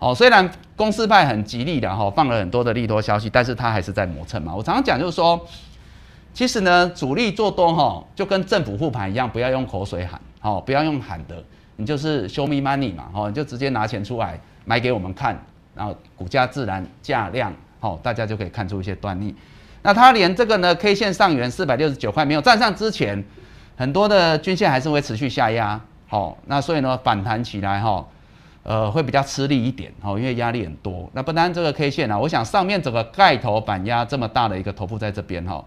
[0.00, 4.52] 哦，虽然公司派很极力的哈，放了很多的利多消息，但是它还是在磨蹭嘛。
[4.52, 5.40] 我常常讲就是说，
[6.34, 11.42] 其实呢，主力做多哈，就跟政府护盘一样，不要用口水喊，哦，不要用喊的，
[11.76, 15.40] 你就是 show me money 嘛，哦，你就直接拿钱出来买给我们看，
[15.74, 19.32] 然后股价自然价量，哦，大家就可以看出一些端倪。
[19.82, 23.24] 那它连这个呢，K 线上缘四百六十九块没有站上之前，
[23.76, 28.06] 很多的均线还是会持续下压，好，那所以呢，反弹起来哈。
[28.66, 31.06] 呃，会比较吃力一点哦，因为压力很多。
[31.12, 35.62] 那不单这个 K 线啊，我想上面整个盖头板压这么大的一个头部在这边哈，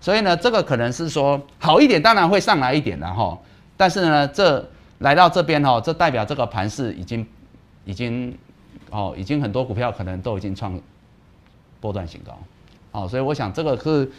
[0.00, 3.38] 所以呢，这个可能是说好一点，当然会上来一点的哈。
[3.76, 4.66] 但是呢，这
[5.00, 7.26] 来到这边哈，这代表这个盘势已经
[7.84, 8.34] 已经
[8.88, 10.80] 哦，已经很多股票可能都已经创
[11.80, 12.32] 波段新高
[12.92, 14.10] 哦，所以我想这个是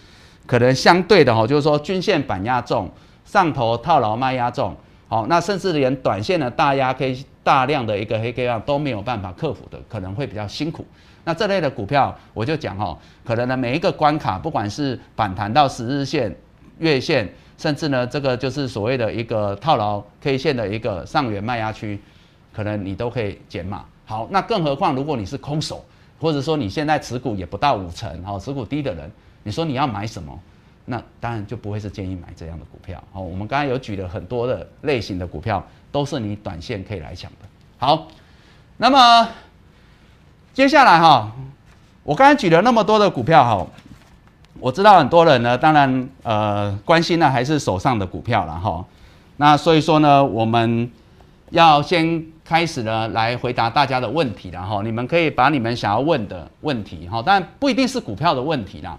[0.45, 2.91] 可能相对的哈，就是说均线板压重，
[3.29, 4.75] 上头套牢卖压重，
[5.07, 7.23] 好，那甚至连短线的大压 K。
[7.41, 10.85] 大量的一个黑 K 棒都没有办法克服的，可能会比较辛苦。
[11.23, 16.35] 那这类的股票，我就讲哈，可能呢每一个关卡，不管是反弹到十日线、
[16.77, 21.99] 月线，甚至呢这个就是所谓的一个套牢 K 线的一个上缘卖压区，
[22.53, 23.83] 可能你都可以减码。
[24.05, 25.83] 好，那更何况如果你是空手，
[26.19, 29.11] 或者说你现在持股也不到五成，哈，持股低的人，
[29.41, 30.37] 你说你要买什么？
[30.89, 33.01] 那当然就不会是建议买这样的股票。
[33.13, 35.65] 好，我们刚才有举了很多的类型的股票。
[35.91, 37.37] 都是你短线可以来抢的。
[37.79, 38.07] 好，
[38.77, 39.27] 那么
[40.53, 41.31] 接下来哈，
[42.03, 43.65] 我刚才举了那么多的股票哈，
[44.59, 48.85] 我知道很多人呢，当然呃关心的还是手上的股票了哈。
[49.37, 50.91] 那所以说呢，我们
[51.49, 54.83] 要先开始呢来回答大家的问题了哈。
[54.83, 58.95] 你们可以把你们想要问的问题哈，但不一定是股票的问题啦。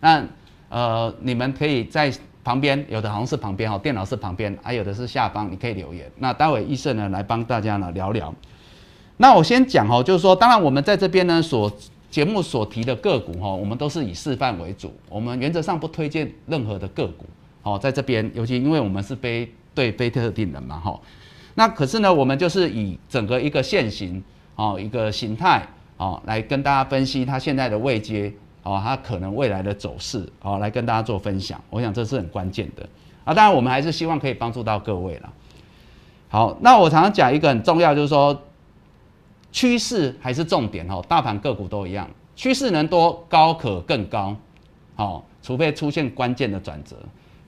[0.00, 0.24] 那
[0.72, 2.10] 呃，你们可以在。
[2.44, 6.10] 旁边有的好像是旁边哈，电脑是旁边，还有的是下方，你可以留言。
[6.18, 8.34] 那待会医生呢来帮大家呢聊聊。
[9.18, 11.72] 那我先讲哦，就是说，当然我们在这边呢所
[12.10, 17.24] 节目所提的个股哈，我们都是以示范为主，我们原则上不推荐任何的个股。
[17.62, 21.00] 好，在这边，尤其因为我们是非对非特定人嘛哈。
[21.54, 24.20] 那可是呢，我们就是以整个一个现形
[24.56, 25.64] 哦，一个形态
[25.96, 28.32] 哦，来跟大家分析它现在的位阶。
[28.62, 32.88] 哦，它可能未来的走势，哦，来跟大家做分享，我想这是很关键的
[33.24, 33.34] 啊。
[33.34, 35.32] 当然，我们还是希望可以帮助到各位了。
[36.28, 38.42] 好，那我常常讲一个很重要，就是说
[39.50, 44.34] 趋势还是重点哦，大盘个股都一样，趋势能多高可更高，
[44.94, 46.96] 好，除非出现关键的转折。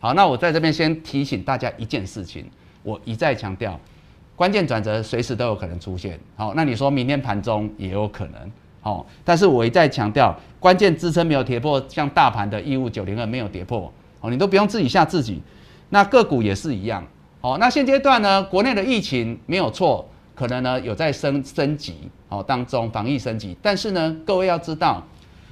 [0.01, 2.45] 好，那我在这边先提醒大家一件事情，
[2.83, 3.81] 我一再强调，
[4.37, 6.21] 关键转折随时都有可能出现。
[6.37, 8.53] 好，那你说明天盘中也有可能，
[8.85, 15.43] 哦，但是我一再强调，关键支撑没有跌破，像大盘的一五九零二没有跌破，哦，你都不用自己吓自己。
[15.89, 17.05] 那个股也是一样。
[17.41, 25.03] 好，那现阶段呢，国内的疫情没有错，可能呢有在升升级，哦当中防疫升级，但是呢，各位要知道，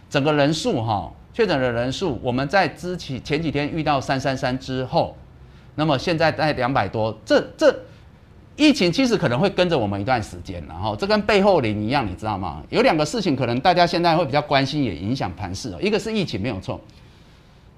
[0.09, 5.17] 整个人数哈，确诊的人数，我们在之前前几天遇到三三三之后，
[5.75, 7.75] 那么现在在两百多，这这
[8.57, 12.63] 疫情其实可能会跟着我们一段时间，然后这跟背后灵一样，你知道吗？
[12.69, 16.81] 有两个事情可能大家现在会比较关心，也影响盘势哦，一个是疫情没有错。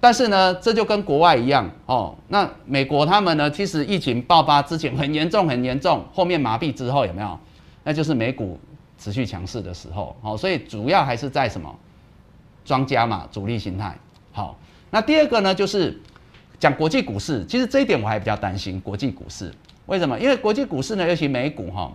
[0.00, 2.14] 但是呢，这就跟国外一样哦。
[2.28, 7.38] 那美国他们呢，其实疫情爆发之前很严重，很严重，后面麻痹之后有没有？
[7.84, 8.58] 那就是美股
[8.98, 10.14] 持续强势的时候。
[10.20, 11.74] 好，所以主要还是在什么？
[12.64, 13.96] 庄家嘛，主力心态。
[14.32, 14.58] 好，
[14.90, 15.98] 那第二个呢，就是
[16.58, 17.44] 讲国际股市。
[17.46, 19.54] 其实这一点我还比较担心国际股市。
[19.86, 20.18] 为什么？
[20.18, 21.92] 因为国际股市呢，尤其美股哈，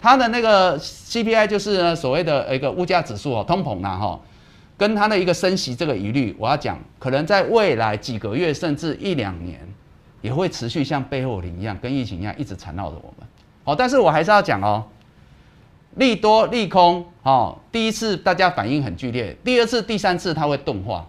[0.00, 4.20] 它的那个 CPI 就是所谓的一个物价指数哦，通膨啦哈。
[4.78, 9.60] 跟它的一个升息这个疑虑，我要讲，可能在未来几个月甚至一两年，
[10.22, 13.28] 也会持续像背后灵一样，跟疫情一样一直缠绕着我们。
[13.62, 14.82] 好，但是我还是要讲哦，
[15.96, 21.06] 利多利空，哦，第一次大家反应很剧烈，第二次、第三次它会钝化，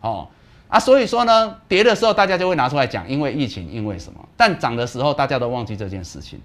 [0.00, 0.26] 哦
[0.72, 4.18] 啊，所以说呢，跌的时候大家就会拿出来讲，因为疫情，因为什么？
[4.38, 6.40] 但涨的时候大家都忘记这件事情，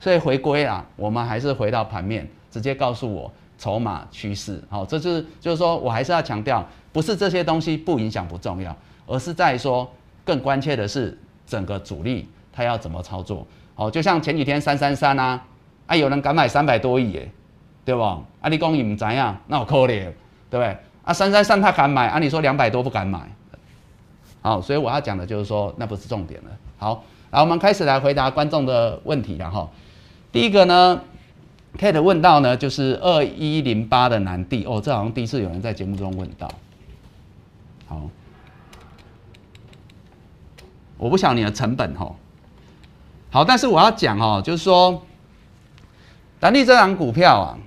[0.00, 3.30] 所以回归啊，我们还是回到盘面，直接告诉我。
[3.58, 6.62] 筹码趋势，好，这就是就是说我还是要强调，
[6.92, 9.90] 不是这些东西不影响不重要，而是在说
[10.26, 15.42] 更关切的是整个主力他要怎么操作，好，就像前几天三三三啊，
[15.86, 17.30] 啊有人敢买三百多亿耶，
[17.82, 18.02] 对不？
[18.02, 20.12] 啊你讲你唔知啊，那我可怜，对
[20.50, 20.76] 不对？
[21.04, 23.18] 啊三三三他敢买，啊你说两百多不敢买，
[24.46, 26.50] 好，所以我要讲的就是说那不是重点了。
[26.78, 29.68] 好，来我们开始来回答观众的问题了哈。
[30.30, 31.00] 第一个呢。
[31.78, 36.50] Kate 问到呢，就是二一零八的南地哦，这好像第一次有人在节目中问到。
[37.86, 38.08] 好，
[40.96, 42.14] 我不晓你的成本哈。
[43.30, 45.02] 好，但是我要讲哦，就是说，
[46.40, 47.58] 南地这档股票啊，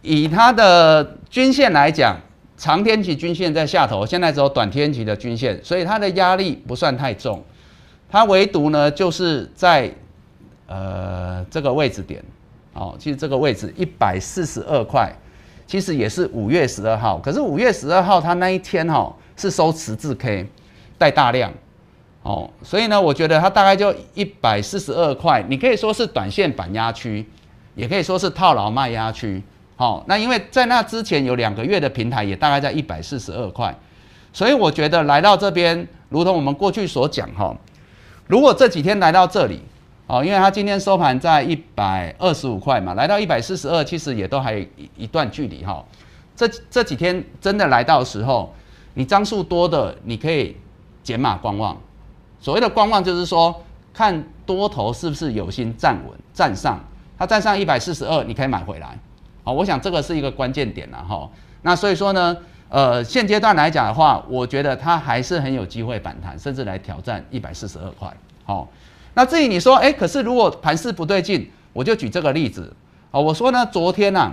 [0.00, 2.16] 以它的均线来讲，
[2.58, 7.42] 长天期均线在下头，现在只有短天期的均线，所以它的压力不算太重。
[8.10, 9.90] 它唯独呢，就是在
[10.66, 12.22] 呃这个位置点。
[12.74, 15.12] 哦，其实这个位置一百四十二块，
[15.66, 17.18] 其实也是五月十二号。
[17.18, 20.46] 可是五月十二号它那一天哈是收十字 K
[20.96, 21.52] 带大量，
[22.22, 25.44] 哦，所以呢，我觉得它大概就一百四十二块。
[25.48, 27.26] 你可以说是短线板压区，
[27.74, 29.42] 也可以说是套牢卖压区。
[29.78, 33.74] 好，那因为在那之前有两个月的平台也大概在一百四十二块，
[34.34, 37.56] 所以我觉得来到这边，如同我们过去所讲哈，
[38.26, 39.62] 如果这几天来到这里。
[40.10, 45.84] 哦，因为它今天收盘在一百二十五块嘛，来到一百四十二，其实也都还有一一段距离哈。
[46.34, 48.54] 这这几天真的来到时候，
[48.94, 50.56] 你张数多的，你可以
[51.02, 51.76] 减码观望。
[52.40, 53.54] 所谓的观望，就是说
[53.92, 56.82] 看多头是不是有心站稳站上，
[57.18, 58.98] 它站上一百四十二，你可以买回来。
[59.48, 61.26] 好，我想这个是一个关键点了哈。
[61.62, 62.36] 那所以说呢，
[62.68, 68.14] 呃，现阶段来讲的话，我觉得它还是很有机会反弹，甚至来挑战一百四十二块。
[68.44, 68.68] 好。
[69.14, 72.70] 那至于你说，哎，可是如果盘势不对劲，我就举这个例子
[73.10, 73.18] 啊。
[73.18, 74.30] 我说呢，昨天呐，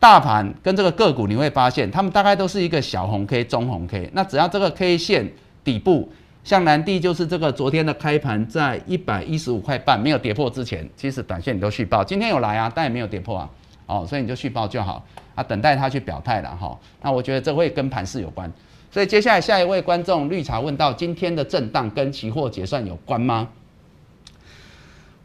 [0.00, 4.08] 大盘跟这个个股，你会发现，他们大概都是一个小红 K、中红 K。
[4.14, 5.30] 那只要这个 K 线
[5.62, 6.10] 底部，
[6.42, 12.02] 像南地就是这个昨天的开盘在一百一十五块半没有跌破之前，其实短线你都续报。
[12.02, 13.48] 今天有来啊，但也没有跌破啊，
[13.88, 16.78] 哦，所以你就续报就好啊，等待他去表态了哈。
[17.02, 18.48] 那我觉得这会跟盘势有关。
[18.90, 23.48] 所以接下来下一位观众绿茶问到：今天的震荡跟期货结算有关吗？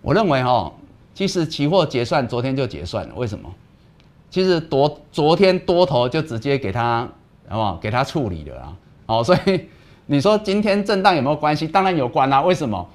[0.02, 0.74] 我认为哈，
[1.14, 3.54] 其实期货结算昨天就结算了，为什么？
[4.30, 7.08] 其实昨昨天多头就直接给他，
[7.48, 7.78] 好不好？
[7.78, 8.78] 给他处理了啊。
[9.06, 9.70] 哦，所以
[10.08, 11.68] 你说今天震荡有没有关系？
[11.68, 12.42] 当然有关啦。
[12.42, 12.90] 为什么？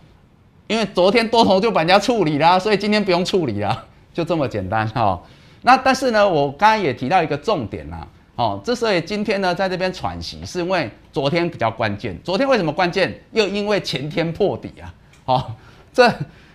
[0.67, 5.19] 因为昨天多头就把人家处理了，所以今天不用处理了，就这么简单哈。
[5.63, 12.19] 那但是呢，我刚刚也提到一个重点啦，哦，之所以今天呢在这边喘息，是因为昨天比较关键。
[12.23, 13.21] 昨天为什么关键？
[13.33, 14.95] 又因为前天破底啊。
[15.25, 15.53] 好，
[15.93, 16.13] 这。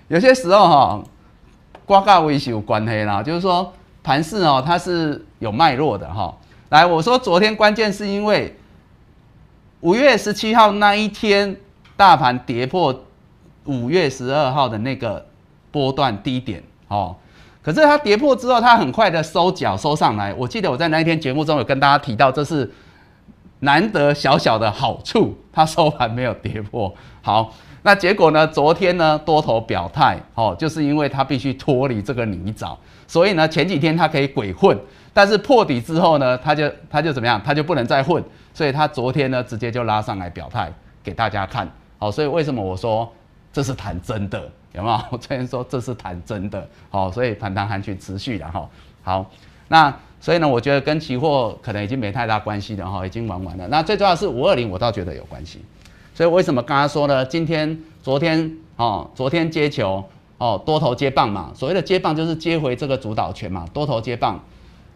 [0.10, 1.04] 有些时候哈，
[1.86, 6.38] 瓜嘎维是有关黑啦，就是说盘势哦，它是有脉络的哈。
[6.70, 8.56] 来，我说昨天关键是因为
[9.80, 11.56] 五月十七号那一天
[11.96, 13.04] 大盘跌破
[13.66, 15.26] 五月十二号的那个
[15.72, 17.16] 波段低点哦。
[17.63, 20.34] 可是它跌破之后，它很快的收脚收上来。
[20.34, 22.69] 我记得我在那一天节目中有跟大家提到，这是
[23.60, 26.93] 难得小小的好处，它收盘没有跌破。
[27.21, 28.45] 好，那结果呢？
[28.45, 32.76] 昨天呢多头表态哦，就是因为它必须脱离这个泥沼，
[33.08, 34.78] 所以呢前几天它可以鬼混，
[35.13, 37.41] 但是破底之后呢，它就它就怎么样？
[37.45, 38.21] 它就不能再混，
[38.54, 40.69] 所以它昨天呢直接就拉上来表态
[41.02, 41.65] 给大家看。
[41.97, 43.10] 好，所以为什么我说
[43.54, 44.49] 这是谈真的？
[44.73, 44.99] 有没有？
[45.12, 48.67] 我昨天说这是谈真的，好，所以反弹行情持续的哈。
[49.03, 49.29] 好，
[49.69, 53.67] 那所以呢，我觉得跟期货可能已经没太大关系了哈，已经玩完了。
[53.67, 55.63] 那最重要是五二零，我倒觉得有关系。
[56.15, 57.25] 所以为什么刚刚说呢？
[57.25, 60.03] 今天、昨天哦，昨天接球
[60.38, 61.51] 哦，多头接棒嘛。
[61.55, 64.39] 所谓的接棒就是接回这个主导权嘛，多头接棒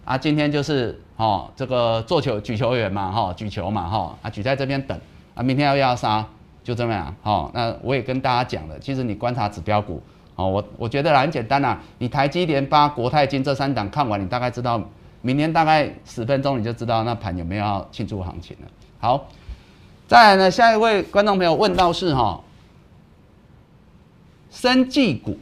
[0.06, 0.18] 啊。
[0.18, 4.98] 今天就是哦，这个做球举球员嘛，哈，举球嘛，哈啊，举在这边等
[5.36, 6.26] 啊，明天要要杀。
[6.68, 10.04] 就这么样，好，那我也跟大家讲了，其实你观察指标股，
[10.36, 14.84] 哦，我我觉得很简单呐，你台积电、八、国泰金这三档看完，你大概知道
[15.22, 18.68] 明年大概十分钟你就知道那盘有没有要庆祝行情了。
[19.00, 19.28] 好，
[20.10, 22.42] 再来呢，下一位观众朋友问到是哈，
[24.52, 25.38] 生技股，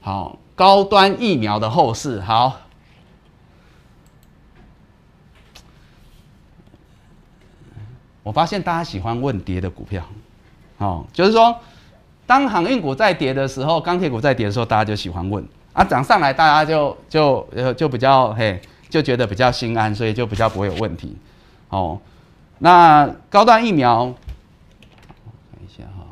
[0.00, 2.60] 好，高端疫苗的后市，好。
[8.26, 10.04] 我发现大家喜欢问跌的股票，
[10.78, 11.56] 哦，就是说，
[12.26, 21.16] 当航运股在跌的时候，钢铁股在跌的时候，大家就喜欢问啊，涨上来大家就就呃就比较嘿，就觉得比较心安，所以就比较不会有问题，
[21.68, 22.00] 哦，
[22.58, 26.06] 那高端疫苗，看一下哈，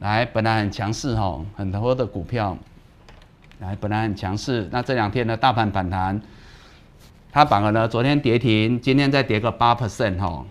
[0.00, 2.58] 来，本来很强势哈，很多的股票。
[3.60, 6.20] 来，本来很强势，那这两天呢，大盘反弹，
[7.32, 10.44] 它反而呢，昨天跌停，今天再跌个八 percent 哈。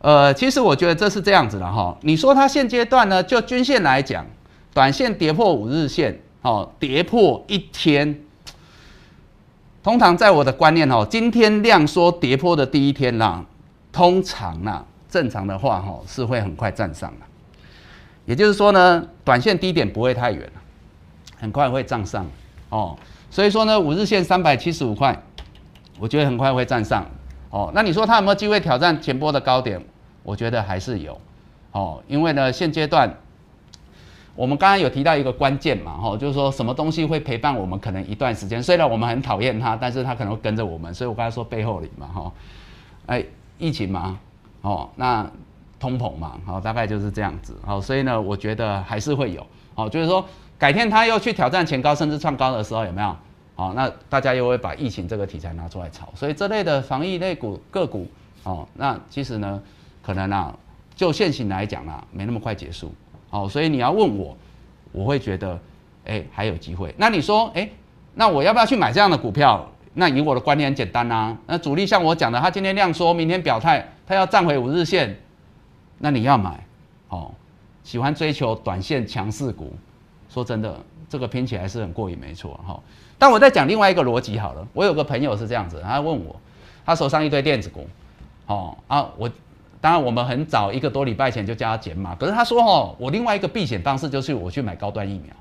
[0.00, 1.96] 呃，其实我觉得这是这样子的哈。
[2.02, 4.26] 你说它现阶段呢，就均线来讲，
[4.74, 8.20] 短线跌破五日线，哦，跌破一天，
[9.82, 13.44] 通常在我的观念哦，今天量缩跌破的第一天啦，
[13.92, 17.26] 通常啦，正常的话哈，是会很快站上的。
[18.24, 20.50] 也就是说呢，短线低点不会太远。
[21.40, 22.26] 很快会站上
[22.70, 22.96] 哦，
[23.30, 25.16] 所以说呢，五日线三百七十五块，
[25.98, 27.06] 我觉得很快会站上
[27.50, 27.70] 哦。
[27.74, 29.82] 那你说它有没有机会挑战前波的高点？
[30.22, 31.18] 我觉得还是有
[31.72, 33.10] 哦，因为呢，现阶段
[34.34, 42.32] 我们刚刚有提到一个关键嘛，哈，就是说什么东西会陪伴我们可能一段时间，虽然我们很讨厌它，但是它可能会跟着我们，所以我刚才说背后里嘛，哈，
[43.06, 43.24] 哎，
[43.56, 44.18] 疫情嘛，
[44.60, 45.26] 哦，那
[45.80, 50.22] 通膨嘛，好，大概就是这样子，好，所以呢，我觉得还是会有，好，就是说。
[50.58, 53.16] 改天他又去挑战前高，甚至创高的时候，有没有？
[53.54, 58.06] 好，那大家又会把疫情这个题材拿出来炒，所以这类的防疫类股个股，
[58.44, 59.60] 哦，那其实呢，
[60.02, 60.56] 可能啊，
[60.94, 62.92] 就现行来讲啊，没那么快结束，
[63.30, 64.36] 哦，所以你要问我，
[64.92, 65.58] 我会觉得，
[66.04, 66.94] 哎，还有机会。
[66.96, 67.68] 那你说，哎，
[68.14, 69.68] 那我要不要去买这样的股票？
[69.94, 75.18] 那以我的观念很简单啊，那主力像我讲的，他今天量缩，明天表态，他要站回五日线，
[75.98, 76.64] 那你要买，
[77.08, 77.34] 哦，
[77.82, 79.72] 喜欢追求短线强势股。
[80.38, 80.72] 说真的，
[81.08, 82.80] 这个拼起来是很过瘾，没错哈。
[83.18, 84.64] 但我在讲另外一个逻辑好了。
[84.72, 86.36] 我有个朋友是这样子，他问我，
[86.86, 87.88] 他手上一堆电子股，
[88.46, 89.28] 哦啊，我
[89.80, 95.34] 当然我们很早一个多礼拜前就叫他减码，可是他说哦，我另外一个避险方式就是我去买高端疫苗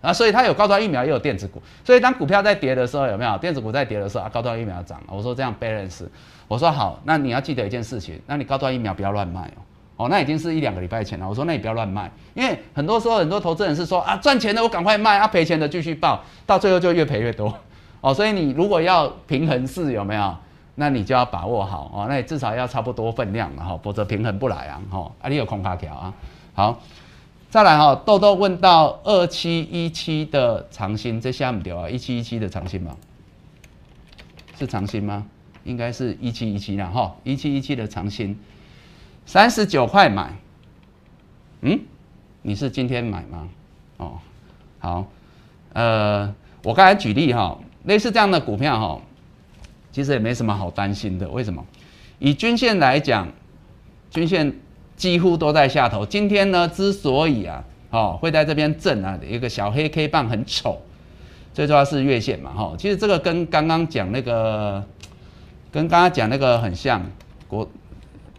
[0.00, 5.06] 啊，所以他有高端疫苗也有电子股，所以当股票在跌的时候有没有电子股在跌的时候啊，高端疫苗涨了。
[5.10, 6.08] 我说这样 balance，
[6.48, 9.62] 我说好，那你要记得一件事情，那你高端疫苗不要乱卖哦。
[10.04, 11.28] 哦，那已经是一两个礼拜前了。
[11.28, 17.54] 我说，那你不要乱卖，因为很多时候很多投资人是说啊，赚钱的我赶快卖，啊赔钱的继续报，到最后就越赔越多。
[18.00, 20.34] 哦，所以你如果要平衡式有没有？
[20.74, 24.80] 那你就要把握好哦，那你至少要差不多分量了哈，否则平衡不来啊。
[24.90, 26.14] 哈，啊你有空卡条啊。
[26.54, 26.80] 好，
[27.50, 32.96] 再来哈，豆豆问到二七一七的长新，这下不掉啊，一七一七的长新吗？
[34.58, 35.26] 是长新吗？
[35.64, 38.36] 应该是一七一七啦哈，一七一七的长新。
[39.24, 40.36] 三十九块买，
[41.62, 41.78] 嗯，
[42.42, 43.48] 你是今天买吗？
[43.96, 44.18] 哦，
[44.78, 45.06] 好，
[45.72, 49.00] 呃，我刚才举例哈，类似这样的股票哈，
[49.90, 51.28] 其实也没什么好担心的。
[51.28, 51.64] 为什么？
[52.18, 53.28] 以均线来讲，
[54.10, 54.54] 均线
[54.96, 56.04] 几乎都在下头。
[56.04, 60.82] 今天呢，之所以啊，哦，会在这边震啊，一个小黑 K 棒很丑，
[61.54, 62.74] 最重要是月线嘛，哈。
[62.76, 64.84] 其实这个跟刚刚讲那个，
[65.70, 67.00] 跟刚刚讲那个很像，
[67.48, 67.70] 国。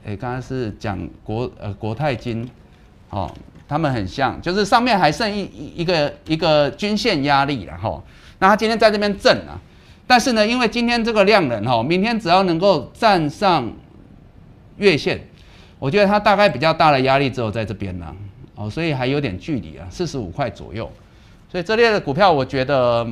[0.06, 2.50] 哎，刚刚是讲国呃国泰金，
[3.10, 3.32] 哦，
[3.68, 8.02] 他们很像，就是上面还剩一一个一个均线压力了哈。
[8.40, 9.56] 那它今天在这边震啊，
[10.06, 13.72] 但是呢，因为今天这个量能哈，明天只要能够站上
[14.78, 15.20] 月线，
[15.80, 18.14] 我觉得它大概比较大的压力只有在这边呢，
[18.56, 20.92] 哦，所以还有点距离啊，四十五块左右。
[21.50, 23.08] 所以这类的股票，我觉得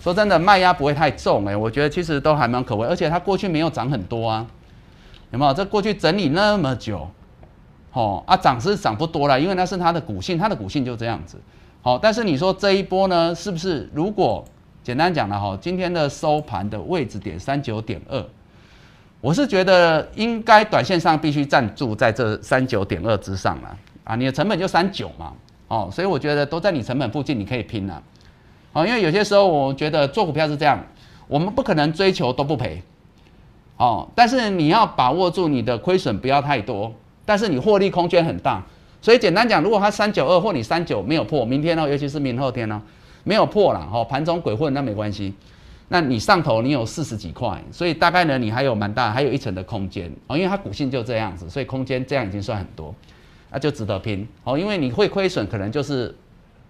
[0.00, 4.46] 说真的，卖压不会太重哎，我觉得其实都还蛮可为，而且它过去没有涨很多啊，
[5.34, 5.52] 有没有？
[5.52, 7.10] 这过去整理那么久，
[7.92, 11.36] 哦啊，涨是涨不多了，因为那是它的股性，它的股性就这样子。
[11.82, 14.44] 好，但是你说这一波呢，是不是如果
[14.84, 18.24] 简单讲了哈，今天的收盘的位置点三九点二，
[19.20, 25.32] 我是觉得应该短线上必须站住在这三九点二之上了啊，你的成本就三九嘛。
[25.66, 28.00] 哦，所以我觉得都在你成本附近，你可以拼了。
[28.72, 30.78] 哦，因为有些时候我觉得做股票是这样，
[31.26, 32.80] 我们不可能追求都不赔。
[33.76, 36.92] 哦，但是你要把握住你的亏损不要太多，
[37.24, 38.62] 但是你获利空间很大。
[39.02, 42.80] 所以简单讲，如果它三九二或你三九没有破，明天呢，尤其是明后天呢，
[43.24, 45.34] 没有破了，哦，盘中鬼混那没关系。
[45.88, 50.10] 那你上头你有四十几块，所以大概呢你还有蛮大，还有一层的空间。
[50.26, 52.94] 哦，因为它股性就这样子，所以空间这样已经算很多。
[53.50, 56.12] 那就值得拼哦，因为你会亏损，可能就是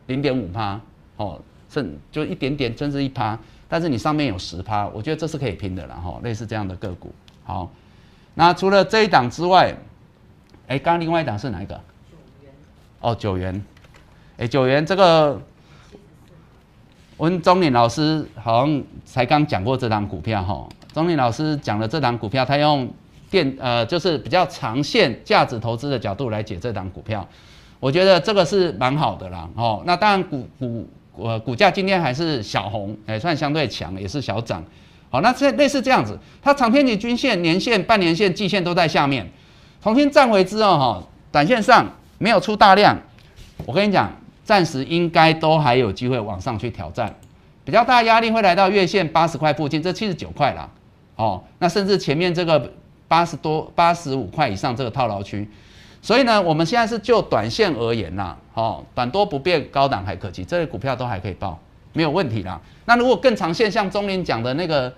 [0.06, 0.80] 零点五趴
[1.16, 1.40] 哦，
[1.70, 3.38] 甚就一点点，甚至一趴，
[3.74, 6.20] 但是你上面有十趴，我觉得这是可以拼的了哈。
[6.22, 7.12] 类似这样的个股，
[7.42, 7.68] 好，
[8.34, 9.74] 那除了这一档之外，
[10.68, 11.80] 哎，刚刚另外一档是哪一个？
[13.00, 13.60] 哦，九元，
[14.36, 15.42] 哎，九元这个，
[17.16, 20.68] 我们钟林老师好像才刚讲过这档股票哈。
[20.92, 22.88] 钟林老师讲了这档股票，他用。
[23.30, 27.26] 电呃，就是比较长线价值投资的角度来解这档股票，
[27.80, 29.50] 我觉得这个是蛮好的啦。
[29.56, 34.64] 哦，那当然股股呃股价今天还是小红，也算相对强，也是小涨。
[35.10, 39.28] 好，那这类似这样子，它长天期均线、年线、半年线、季线都在下面，
[39.82, 41.86] 重新站回之后哈，短线上
[42.18, 42.98] 没有出大量，
[43.66, 44.10] 我跟你讲，
[44.44, 47.14] 暂时应该都还有机会往上去挑战，
[47.64, 50.68] 比较大压力会来到月线八十块附近，这七十九块啦。
[51.16, 52.72] 哦，那甚至前面这个。
[53.06, 55.48] 八十多八十五块以上这个套牢区，
[56.04, 61.58] 所以呢，我们现在是就短线而言呐，哦，短多不变，高档还可期，这些股票都还可以报，
[61.94, 62.60] 没有问题啦。
[62.84, 64.92] 那如果更长线，像中林讲的那个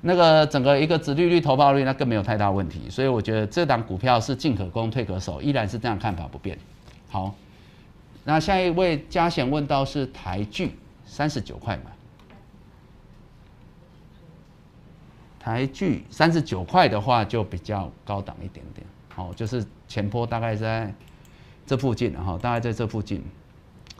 [0.00, 2.90] 那个整个一个殖利率、投报率，那更没有太大问题。
[2.90, 6.58] 所以我觉得这档股票是进可攻，退可守，依然是这样看法不变。
[7.08, 7.32] 好，
[8.24, 10.76] 那下一位嘉贤问到是台剧
[11.06, 11.92] 三十九块嘛？
[15.38, 18.84] 台剧三十九块的话，就比较高档一点点，
[19.14, 20.92] 好，就是前坡大概在
[21.66, 23.22] 这附近，哈，大概在这附近。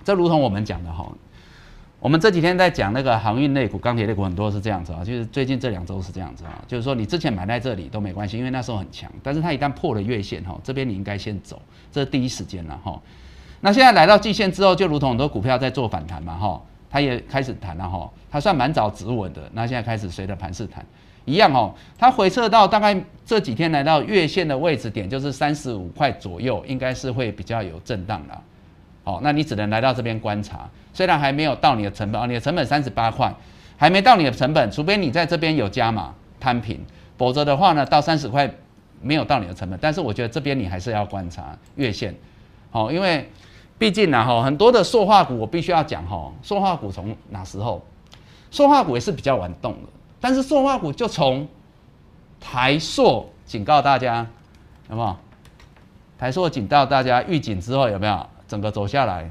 [0.05, 1.11] 这如同我们讲的哈，
[2.01, 13.01] 我们这几天在讲那个航运类股、钢铁类股，很多是这样子啊，就是最近这两周是这样子啊，就是说你之前买在这里都没关系，因为那时候很强，但是它一旦破了月线哈，这边你应该先走，这是第一时间了哈。
[13.61, 16.61] 那现在来到季线之后，就如同很多股票在做反弹嘛哈，
[16.95, 20.87] 它也开始弹了哈，它算蛮早止稳的，那现在开始随着盘势弹。
[21.25, 28.41] 一样哦，它回撤到大概这几天来到月线的位置点，就是三十五块左右，应该是会比较有震荡的。
[29.03, 33.35] 哦，那你只能来到这边观察，虽然还没有到你的成本哦，你的成本三十八块，
[33.77, 36.79] 还没到你的成本，除非你在这边有加码摊平，
[37.19, 38.49] 否则的话呢，到三十块
[39.03, 39.77] 没有到你的成本。
[39.83, 42.15] 但是我觉得这边你还是要观察月线，
[42.71, 43.29] 好，因为
[43.79, 47.85] 毕竟呢，哈，很多的塑化股我必须要讲哈，塑化股从哪时候，
[48.51, 49.89] 塑化股也是比较晚动的。
[50.21, 51.47] 但是塑化股就从
[52.41, 54.27] 台塑警告大家，
[54.89, 55.17] 有没有？
[56.17, 58.27] 台塑警告大家预警之后有没有？
[58.47, 59.29] 整个走下来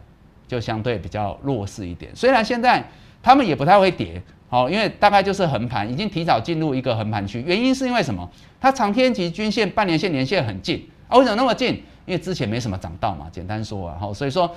[0.48, 2.12] 就相对比较弱势一点。
[2.16, 2.84] 虽然现在
[3.22, 7.41] 他们也不太会跌，好，因为大概就是横盘，已经提早进入一个横盘区。
[7.48, 8.30] 原因是因为什么？
[8.60, 11.18] 它长天期均线、半年线、年线很近啊。
[11.18, 11.82] 为什么那么近？
[12.06, 13.28] 因为之前没什么涨到嘛。
[13.32, 14.49] 简单说啊，好，所以说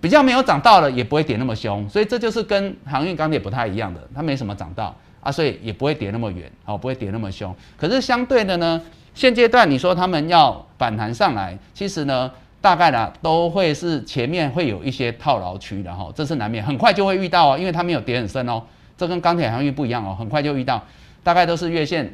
[0.00, 1.88] 比较没有涨到了，也不会跌那么凶。
[1.88, 4.94] 所以这就是跟航运钢铁不太一样的，它没什么涨到。
[5.20, 7.54] 啊，所以也不会跌那么远，好，不会跌那么凶。
[7.76, 8.82] 可是相对的呢，
[9.14, 12.28] 现阶段你说他们要反弹上来，其实呢，
[12.60, 18.60] 大概呢都会是前面会有一些套牢区的哈，这是难免，很快就会遇到哦，因为它没有跌很深哦，
[18.98, 20.82] 这跟钢铁航运不一样哦，很快就遇到，
[21.22, 22.12] 大概都是月线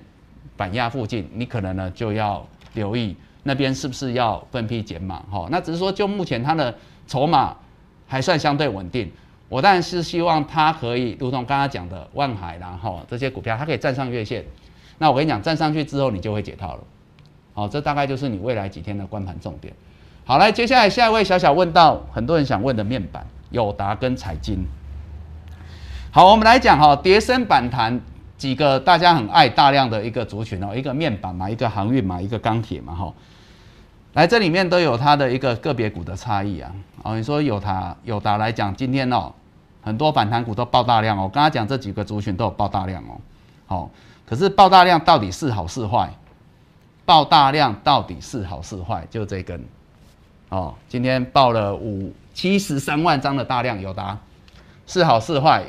[0.54, 3.16] 板压附近，你可能呢就要留意
[3.48, 5.48] 那边是不是要分批减码哈。
[5.50, 6.74] 那只是说就目前它的
[7.06, 7.56] 筹码
[8.06, 9.10] 还算相对稳定。
[9.48, 14.44] 我当然是希望它可以，如同刚刚讲的万海然后这些股票，它可以站上月线。
[14.98, 16.82] 那我跟你讲，站上去之后，你就会解套了。
[17.54, 19.72] 好，这大概就是你未来几天的观盘重点。
[20.26, 24.58] 好，来，接下来下一位小小问到很多人想问的面板，友达跟彩金。
[26.10, 27.98] 好，我们来讲哈，叠升反弹
[28.36, 33.14] 几个大家很爱大量的一个族群哦，一个面板嘛，一个航运嘛，一个钢铁嘛，哈。
[34.18, 36.74] 来，这里面都有它的一个个别股的差异啊。
[37.04, 39.32] 哦，你说有它有达来讲，今天哦，
[39.80, 41.30] 很多反弹股都爆大量哦。
[41.32, 43.20] 刚刚讲这几个族群都有爆大量哦。
[43.68, 43.90] 好，
[44.26, 46.12] 可是爆大量到底是好是坏？
[47.04, 49.06] 爆大量到底是好是坏？
[49.08, 49.64] 就这根
[50.48, 54.18] 哦，今天爆了五七十三万张的大量有答，
[54.88, 55.64] 是好是坏？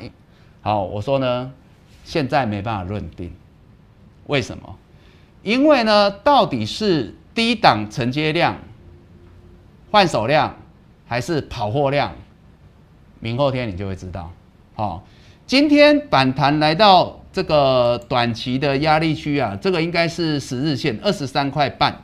[0.62, 1.52] 好，我说呢，
[2.02, 3.32] 现在没办法论定，
[4.26, 4.76] 为什么？
[5.44, 8.58] 因为呢，到底是低档承接量、
[9.90, 10.56] 换手量，
[11.06, 12.12] 还是跑货量？
[13.20, 14.30] 明后天你就会知道。
[14.74, 15.04] 好，
[15.46, 22.02] 今天反弹来到这个短期的压力区啊，这个应该是十日线二十三块半。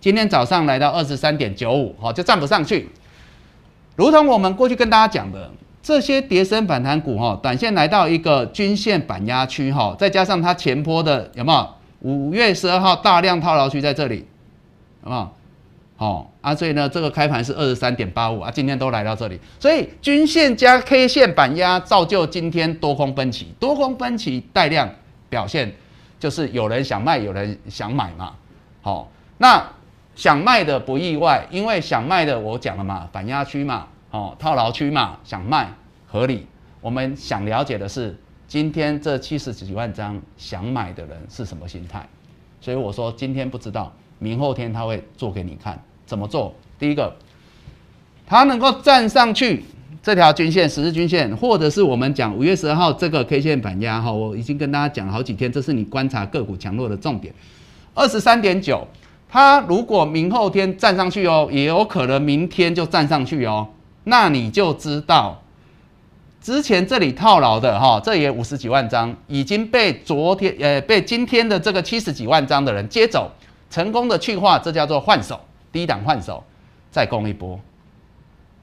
[0.00, 2.88] 今天早上来到二十三点九五，好，就站不上去。
[3.96, 5.50] 如同我们过去跟大家讲的，
[5.82, 11.68] 这些跌升反弹股哈，短线来到一个均线板压区哈，再加上它前坡的有没有？
[12.00, 14.27] 五月十二号大量套牢区在这里，
[15.08, 15.34] 好不好？
[15.96, 24.88] 好啊，所以呢，这个开盘是二十三点八五啊，今天都来到这里，所以均线加 K 线板压造就今天多空分歧，多空分歧带量
[25.30, 25.72] 表现，
[26.20, 28.34] 就是有人想卖，有人想买嘛。
[28.82, 29.66] 好，那
[30.14, 35.72] 想卖的不意外，因为想卖的我讲了嘛，反压区嘛，哦，套牢区嘛，想卖
[36.06, 36.46] 合理。
[36.80, 38.16] 我们想了解的是。
[38.46, 42.08] 今天这七十几万张想买的人是什么心态？
[42.62, 46.54] 所以我说今天不知道，明后天他会做给你看怎么做。
[46.78, 47.16] 第一个，
[48.26, 49.64] 他能够站上去
[50.02, 57.34] 这条均线十日均线，或者是我们讲五月十二号这个 K 线板压哈，我已经跟大家讲好几天，这是你观察个股强弱的重点。
[57.94, 58.86] 二十三点九，
[59.28, 63.68] 它如果明后天站上去哦，也有可能明天就站上去哦，
[64.04, 65.42] 那你就知道。
[66.40, 73.30] 之前这里套牢的哈，这也五十几万张，已经被昨天呃被今天的这个七十几万张的人接走，
[73.70, 75.40] 成功的去化，这叫做换手，
[75.70, 76.42] 低档换手，
[76.90, 77.58] 再攻一波，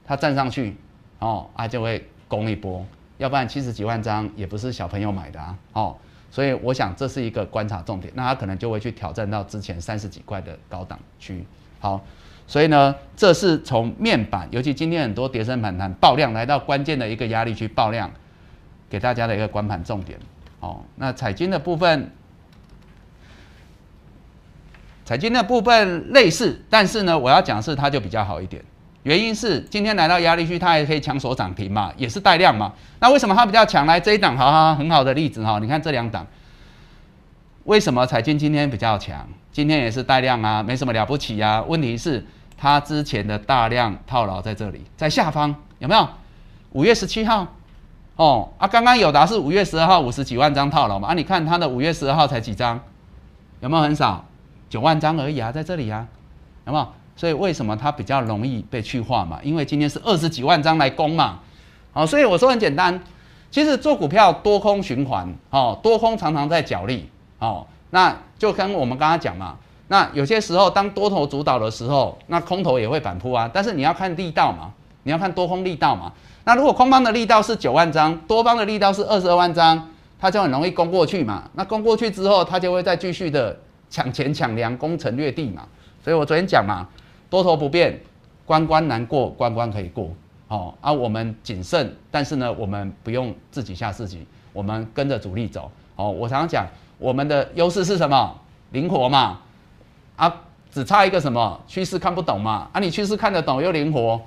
[0.06, 0.76] 它站上去
[1.20, 2.86] 哦，它就会攻一波，
[3.18, 5.96] 要不然七十几万张也不是小朋友买的啊，哦，
[6.32, 11.46] 所以我想这是一个观察重点，那它可能就会去挑战到之前三十几块的高档区，
[11.80, 12.02] 好。
[12.48, 18.12] 所以呢，这是从面板，尤其今天很多叠升反弹爆量，来到关键的一个压力区爆量，
[18.88, 20.20] 给大家的一个观盘重点。
[20.60, 22.12] 哦，那彩金的部分，
[25.06, 28.62] 彩金的部分类似，但是呢，我要讲是它就比较好一点。
[29.04, 32.74] 原因是今天来到压力区，它也可以抢手涨停嘛，也是带量嘛。
[33.00, 33.86] 那为什么它比较强？
[33.86, 36.28] 来这一档，好好很好的例子哈，你看这两档，
[37.64, 39.26] 为什么彩金今天比较强？
[39.54, 41.64] 今天也是带量啊，没什么了不起啊。
[41.66, 42.26] 问题是。
[42.58, 46.08] 它之前的大量套牢在这里，在下方有没有？
[46.72, 47.46] 五月十七号，
[48.16, 51.10] 哦啊，刚刚有达是五月十二号五十几万张套牢嘛？
[51.10, 52.80] 啊，你看它的五月十二号才几张，
[53.60, 54.24] 有没有很少？
[54.76, 56.06] 九万张而已啊，在这里啊，
[56.68, 56.86] 有没有？
[57.16, 59.40] 所以为什么它比较容易被去化嘛？
[59.42, 61.40] 因为今天是二十几万张来攻嘛，
[61.94, 63.02] 好，所以我说很简单，
[63.50, 67.10] 其实做股票多空循环，哦，多空常常在角力，
[67.40, 69.56] 哦，那就跟我们刚刚讲嘛。
[69.88, 73.50] 那有些时候，当多头主导的时候，那空头也会反扑啊。
[73.54, 74.74] 但是你要看力道嘛，
[75.04, 76.12] 你要看多空力道嘛。
[76.44, 81.44] 那如果空方的力道是九万张，多方的力道是二十二万张，它就很容易攻过去嘛。
[81.54, 83.58] 那攻过去之后，它就会再继续的
[83.90, 85.68] 抢钱抢粮，攻城略地嘛。
[86.04, 86.88] 所以我昨天讲嘛，
[87.30, 88.00] 多头不变，
[88.46, 90.10] 关关难过关关可以过。
[90.48, 95.72] 哦，啊，我们谨慎，但是呢，我们不用自己吓自己，我们跟着主力走。
[95.96, 96.68] 哦，我常常讲，
[97.00, 98.36] 我们的优势是什么？
[98.72, 99.40] 灵活嘛。
[100.16, 102.70] 啊，只差一个什么趋势看不懂嘛？
[102.72, 104.22] 啊，你趋势看得懂又灵活，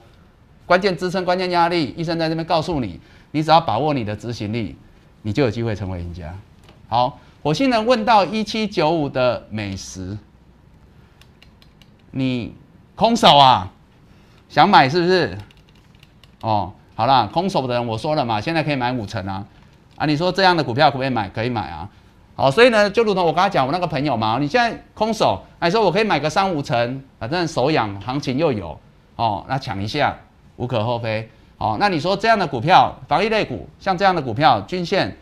[0.66, 3.00] 关键支撑、关键压力，医生在这边告诉你，
[3.30, 4.76] 你只要把握你的执行力，
[5.22, 6.34] 你就有机会成为赢家。
[6.88, 10.18] 好，火星人问到一七九五的美食，
[12.11, 12.55] 你
[12.95, 13.70] 空手啊？
[14.49, 15.39] 想买是不是？
[16.41, 19.45] 哦，好啦，空手的人我说了嘛，现在可以买五成啊。
[19.97, 21.28] 啊，你说这样的股票可不可以买？
[21.28, 21.89] 可以买啊。
[22.34, 28.78] 好，所以呢，就如同我刚才讲，我那个朋友嘛，你现在空手，还说我可以买个三五成，反正手痒，行情又有，
[29.16, 30.16] 哦，那抢一下，
[30.57, 31.28] 无可厚非。
[31.59, 35.16] 哦，那你说这样的股票，防疫类股，像这样的股票，均线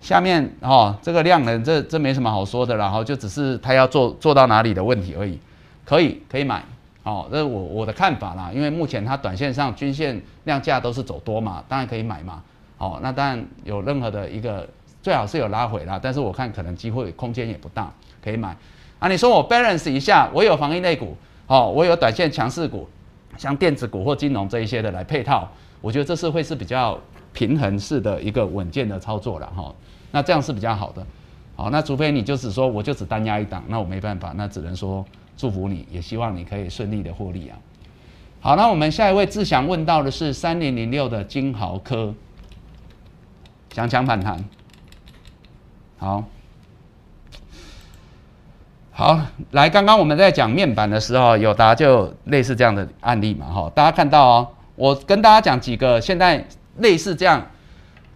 [0.00, 5.38] 下面，哦，这个量能，这这没什么好说的，然后就只是它要做做到哪里的问题而已，
[5.84, 6.64] 可以可以买，
[7.02, 12.42] 哦，这是我我的看法啦，因为目前它短线上均线量价都是走多嘛，当然可以买嘛，
[12.78, 14.68] 哦，那当然有任何的一个。
[15.02, 17.90] 最好是有拉回啦，但是我看可能机会空间也不大，
[18.22, 18.54] 可以买。
[18.98, 22.86] 啊，你说我 balance 一下，我有防疫类股，哦，我有短线强势股，
[23.38, 25.48] 像电子股或金融这一些的来配套，
[25.80, 26.98] 我觉得这是会是比较
[27.32, 29.74] 平衡式的一个稳健的操作了哈。
[30.10, 31.06] 那这样是比较好的。
[31.56, 35.04] 好，那除非你就只说我就只单压一档，那我没办法，那只能说
[35.36, 37.58] 祝福你，也希望你可以顺利的获利啊。
[38.40, 42.14] 好，那我们下一位志祥问到的是三零零六的金豪科。
[43.72, 44.44] 想抢反弹，
[45.98, 46.24] 好，
[48.90, 49.20] 好，
[49.52, 56.44] 来，刚刚我们在讲面板的时候，有答就类似这样的案例嘛，哈，大家看到哦，我跟大家讲几个现在
[56.78, 57.46] 类似这样。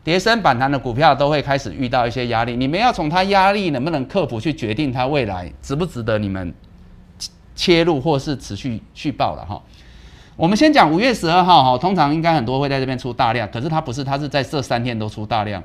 [0.04, 6.54] 跌升反弹的股票都会开始遇到一些压力，你们要从它压力能不能克服去决定它未来值不值得你们
[7.56, 9.60] 切入或是持续续报了哈。
[10.36, 15.62] 我们先讲五月十二号哈，通常应该很多会在这边出大量，可是它不是，它是在这三天都出大量。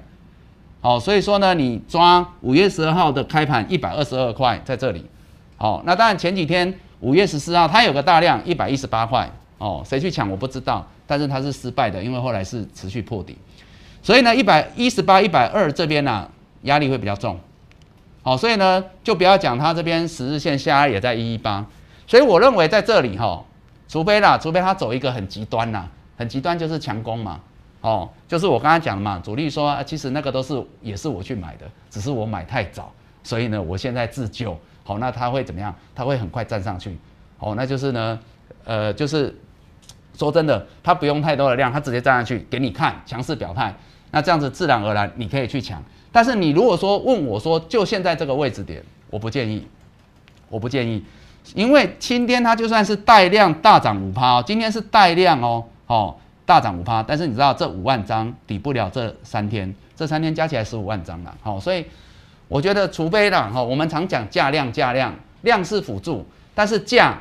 [0.80, 5.04] 好，所以说呢，你抓五月十二号的开盘一百二十二块在这里。
[5.58, 13.38] 好，那当然前几天五月十四号它有个大量一百一十八块哦，谁去抢我不知道，但是它是失败的，因为后来是持续破底。
[14.02, 16.30] 所以呢，一百一十八、一百二这边呢，
[16.64, 17.40] 压力会比较重。
[18.22, 21.66] 好，所以呢，就不要讲它这边十日线下也在一一八。
[22.06, 23.44] 所以我认为在这里哈，
[23.88, 25.88] 除非啦，除非它走一个很极端啦，
[26.18, 27.40] 很极端就是强攻嘛。
[27.82, 32.92] 哦，就是我刚才讲的嘛，主力说啊其实那个都是也是我去买的，只是我买太早，
[33.24, 34.58] 所以呢，我现在自救。
[34.84, 35.74] 好，那它会怎么样？
[35.96, 36.98] 它会很快站上去。
[37.38, 38.20] 哦，那就是呢，
[38.66, 39.34] 呃，就是
[40.18, 43.74] 说真的，它不用太多的量，它直接站上去给你看，强势表态。
[44.12, 49.68] 那这样子自然而然你可以去抢，但是你如果说问我说就现在这个位置点，我不建议，
[50.50, 51.04] 我不建议，
[51.54, 61.86] 因为今天它就算是带量大涨五趴，今天是带量哦，哦大涨五趴，但是你知道这五万张抵不了这三天，这三天加起来十五万张了，好，所以
[62.48, 67.16] 我觉得除非啦，哈，我们常讲价量价量，量是辅助，但是价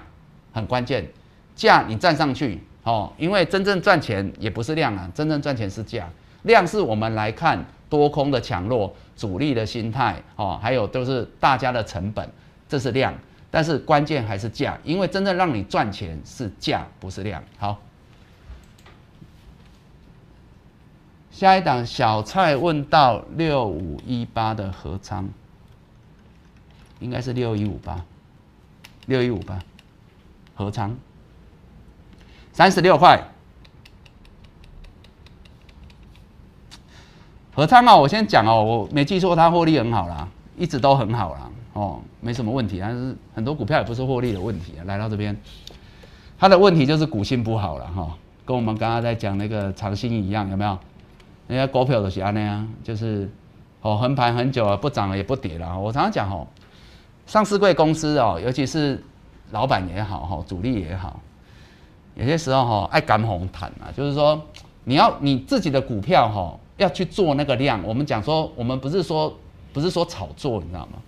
[0.53, 1.07] 很关键，
[1.55, 6.09] 价你站上去，哦，因为真正赚钱也不是量啊，真正赚钱是价。
[6.49, 12.29] 量是我们来看多空的强弱、主力的心态哦，还有都是大家的成本，
[12.67, 13.15] 这是量。
[13.51, 17.43] 但是关键还是价，因为真正让你赚钱是价，不是量。
[17.59, 17.79] 好，
[21.31, 25.29] 下一档小蔡问到六五一八的合仓，
[27.01, 28.03] 应该是六一五八，
[29.07, 29.59] 六一五八
[30.55, 30.97] 合仓
[32.53, 33.23] 三十六块。
[37.59, 42.79] 合仓啊，我先讲哦，我没记错，它获利很好啦，一直都很好啦，哦，没什么问题。
[42.81, 44.87] 但是很多股票也不是获利的问题啊。
[44.87, 45.37] 来到这边，
[46.39, 50.79] 它的问题就是股性不好了哈，跟我们刚刚在讲那个长兴一样，有没有？
[51.49, 53.29] 人家股票都是安那样，就是
[53.81, 55.77] 哦横盘很久了，不涨了也不跌了。
[55.77, 56.47] 我常常讲哦，
[57.27, 59.03] 上市贵公司哦，尤其是
[59.51, 61.19] 老板也好哈，主力也好，
[62.15, 64.41] 有些时候哈爱赶红毯啊，就是说
[64.85, 66.57] 你要你自己的股票哈。
[66.79, 69.39] 要去做那个量，我们讲说，我们不是说
[69.73, 70.99] 不是说炒作，你知道吗？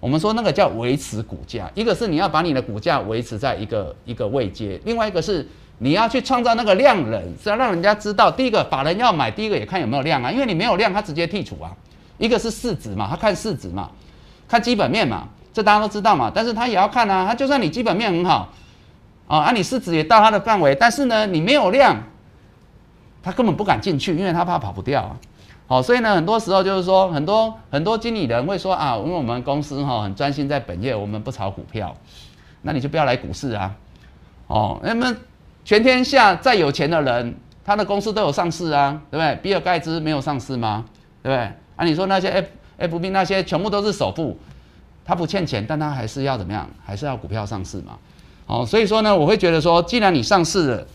[0.00, 5.44] 我们说那个叫维持股价，一个是你要把你的股价维持在一个一个位阶，另外一个是
[5.78, 11.74] 你要去创造那个量能，是要让人家知道，第一个法人要买，第一个也看有没有量啊，因为你没有量，他直接剔除啊。
[12.18, 13.90] 一个是市值嘛，他看市值嘛，
[14.46, 18.52] 看基本面嘛，这大家都知道嘛，但是他也要看啊，他就算你基本面很好
[19.26, 21.96] 啊，啊你市值也到他的范围，但是呢你没有量。
[23.22, 25.16] 他根本不敢进去，因为他怕跑不掉啊。
[25.66, 31.94] 好，所以呢，很多时候就是说，很多很多经理人会说啊，因为我们公司哈很专心在本业，我们不炒股票，
[32.62, 33.74] 那你就不要来股市啊。
[34.46, 35.14] 哦，那么
[35.66, 39.36] 全天下再有钱的人，他的公司都有上市啊，对不对？
[39.42, 40.86] 比尔盖茨没有上市吗？
[41.22, 41.52] 对不对？
[41.76, 42.48] 啊，你说那些 F
[42.78, 44.38] F B 那些全部都是首富，
[45.04, 46.66] 他不欠钱，但他还是要怎么样？
[46.82, 47.98] 还是要股票上市嘛？
[48.46, 50.86] 哦，所以说呢，我会觉得说，既然你上市了。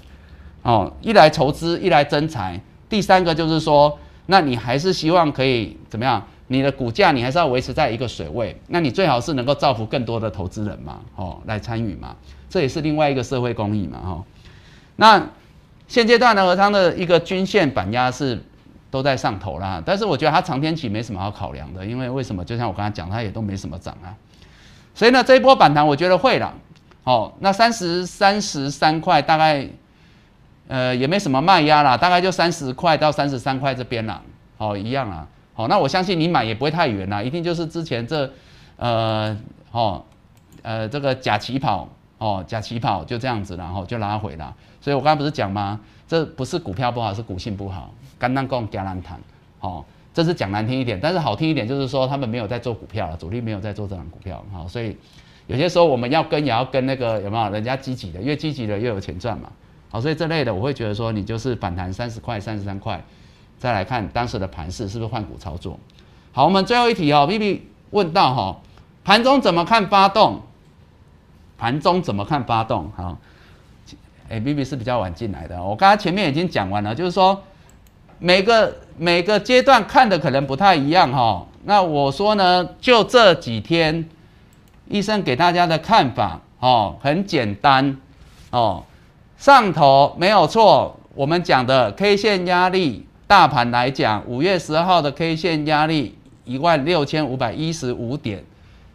[0.63, 2.59] 哦，一来筹资，一来增财，
[2.89, 6.23] 第三个就是说，那你还是希望可以怎么样？
[6.47, 12.15] 你的股价你还是要维持在一个水位，那你最好是能够造福更多的投资人嘛，哦，来参与嘛，
[12.49, 14.23] 这也是另外一个社会公益嘛，哈。
[14.97, 15.29] 那
[15.87, 18.41] 现阶段呢，和昌的一个均线板压是
[18.91, 22.45] 都在上头啦，但是我觉得它长天期没什么好考量的，因为为什么？
[22.45, 24.13] 就像我刚才讲，它也都没什么涨啊，
[24.93, 26.53] 所以呢，这一波反弹我觉得会了，
[27.03, 29.67] 哦，那三十三十三块大概。
[30.67, 34.21] 呃，也没什么卖压啦，大概就三十块到三十三块这边啦，
[34.57, 38.31] 好，一样啦，好，那我相信你买也不会太远啦，一定就是之前这，
[38.77, 39.37] 呃，
[39.71, 40.03] 哦，
[40.61, 45.79] 呃，这个假起跑，哦，假起跑就这样子，然后就拉回了，所以我刚刚不是讲吗？
[46.07, 49.19] 这不是股票不好，是股性不好，干当共加难谈，
[49.59, 49.83] 哦，
[50.13, 54.95] 这是讲难听一点，但是好听一点就是说他们没有在做股票了，主力没有在做这档股票，好，所以
[55.47, 59.51] 有些时候我们要跟也要跟那个有没有人家积极的，越积极的越有钱赚嘛。
[59.93, 62.99] 好，所以这类的我会觉得说，你就是反弹三十块、三十三块，
[63.59, 65.79] 再来看当时的盘势是不是换股操作。
[66.31, 68.57] 好，我们最后一题哦，B B 问到哈，
[69.03, 70.41] 盘中怎么看发动？
[71.59, 72.91] 盘中怎么看发动？
[72.97, 73.19] 好，
[74.29, 77.43] 哎，B B 是比较晚进来的，我刚才前面已经讲完了，就是说
[78.17, 81.45] 每个每个阶段看的可能不太一样哈。
[81.65, 84.09] 那我说呢，就这几天，
[84.87, 87.95] 医生给大家的看法哦，很简单
[88.49, 88.83] 哦，
[89.43, 98.41] 上头没有错，我们讲的 K 线压力，大盘来讲，五月十号的 K 线压力一万六千五百一十五点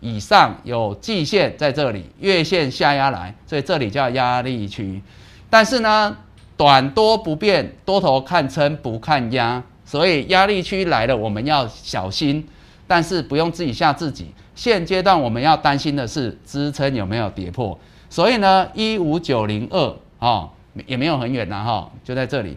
[0.01, 5.03] 以上，有季线在这里，月线下压来，所以这里叫压力区。
[5.51, 6.17] 但是呢，
[6.57, 12.49] 短多不变，多头看撑不看压，所以压力区来了，我们要小心。
[12.87, 14.33] 但是不用自己吓自己。
[14.55, 17.79] 现阶段我们要担心的是支撑有没有跌破。
[18.09, 20.51] 所以呢，一五九零二哦，
[20.87, 22.57] 也没有很远呐哈，就在这里，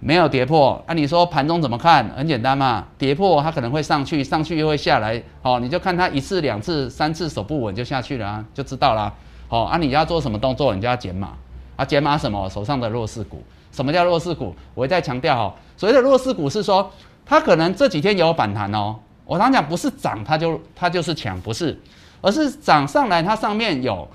[0.00, 0.82] 没有跌破。
[0.86, 2.08] 那你说盘中怎么看？
[2.16, 5.22] 很简单嘛，跌破它可能会上去，上去又会下来。
[5.42, 9.12] 哦，你就看它一次、两次、三次手不稳就下去了啊，就知道啦。
[9.48, 10.74] 哦，啊，你要做什么动作？
[10.74, 11.32] 你就要减码
[11.76, 12.48] 啊，减码什么？
[12.48, 13.42] 手上的弱势股。
[13.70, 14.54] 什么叫弱势股？
[14.74, 16.90] 我再强调哈，所谓的弱势股是说，
[17.24, 18.96] 它可能这几天有反弹哦。
[19.24, 21.78] 我常讲，不是涨它就它就是强，不是，
[22.22, 24.08] 而是涨上来它上面有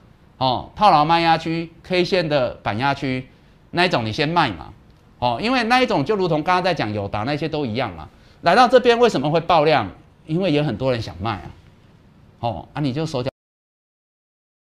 [0.43, 3.25] 哦套牢卖压区、K 线的板压区
[3.71, 4.73] 那一种，你先卖嘛，
[5.19, 8.09] 哦，因为那一种就如同刚刚在讲友达那些都一样嘛。
[8.41, 9.89] 来到这边为什么会爆量？
[10.25, 11.51] 因为有很多人想卖啊，
[12.41, 13.29] 哦啊你就手脚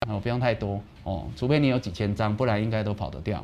[0.09, 3.43] 哦不用太多哦，除非你有几千张，不然应该都跑得掉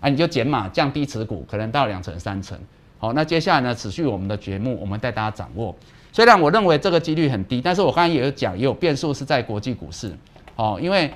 [0.00, 2.58] 啊，你就减码降低持股，可能到两成三成。
[2.98, 5.72] 好，那接下来呢，持续我们的节目，我们带大家掌握。
[6.12, 10.12] 虽然我认为这个几率很低，但是我刚才也有讲，也有变数是在国际股市，
[10.56, 11.08] 哦，因为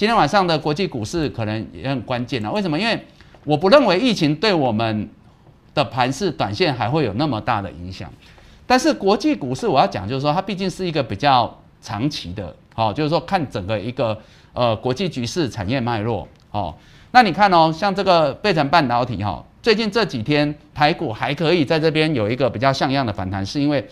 [0.00, 2.50] 今天晚上的国际股市可能也很关键啊。
[2.50, 2.78] 为什么？
[2.78, 2.98] 因为
[3.44, 5.06] 我不认为疫情对我们
[5.74, 8.10] 的盘市短线还会有那么大的影响，
[8.66, 14.18] 但是国际股市我要讲，就是说它毕竟是一个比较长期的，哦，就是说看整个一个
[14.54, 16.74] 呃国际局势、产业脉络，哦，
[17.10, 23.86] 那你看哦，像这个贝城半导体哈，最近这几天台股还可以在这边有一个比较像样的反弹，是因为。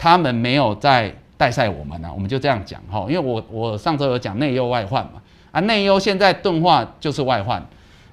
[0.00, 7.64] 他们没有在带赛我们呢，我们就这样讲哈，因为我我上周有讲内忧外患嘛，啊内忧现在钝化就是外患，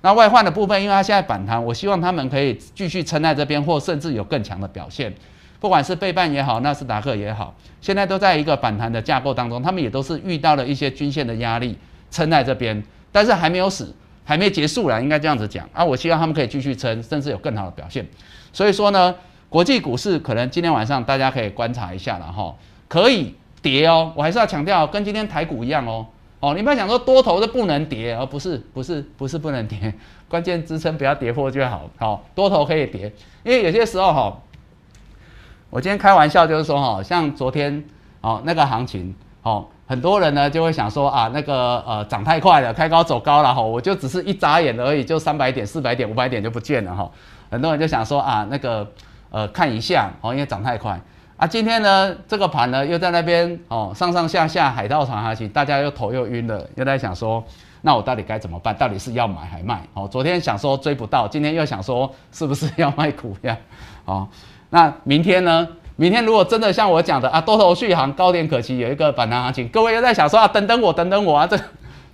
[0.02, 5.14] 那外患的部分，因为它现在反弹，我希望他们可以继续撑在这边，或甚至有更强的表现，
[5.60, 11.78] 不管是贝半也好，纳斯达克也好，现在都在一个反弹的架构当中，他们也都是遇到了一些均线的压力，
[12.12, 15.68] 撑在这边，但是还没有死，还没结束了，应该这样子讲。
[15.74, 18.06] 啊，我希望他们可以继续撑，甚至有更好的表现，
[18.52, 19.14] 所以说呢。
[19.48, 22.54] 国际股市可能今天晚上大家可以观察一下了哈，
[22.90, 26.06] 可以跌哦，我还是要强调，跟今天台股一样哦，
[26.46, 29.92] 哦，你不要想说多头是不能跌，而不是不是不是不能跌，
[30.30, 34.38] 关键支撑不要跌破就好，好，多头可以跌，因为有些时候哈，
[35.72, 37.84] 我今天开玩笑就是说哈，像昨天
[38.22, 47.10] 哦那个行情，哦，很多人呢就会想说啊那个呃涨太快了，开高走高了哈，我就只是一眨眼而已，就三百点、四百点、五百点就不见了哈，
[47.50, 48.88] 很多人就想说啊那个。
[49.32, 50.98] 呃，看一下哦，因为涨太快
[51.38, 51.48] 啊。
[51.48, 57.44] 今天呢，这个盘呢又在那边哦，上上下下海盗船下去，大家又头又晕了，又在想说，
[57.82, 58.76] 那我到底该怎么办？
[58.76, 59.82] 到底是要买还卖？
[59.94, 63.56] 哦，昨天想说追不到，今天又想说是不是要卖股票？
[64.06, 64.28] 哦，
[64.70, 65.68] 那明天呢？
[65.98, 71.58] 明天如果真的像我讲的啊，多头续航，高点可期，有一个反弹行情，各位又在想说啊，等等我，等等我啊，这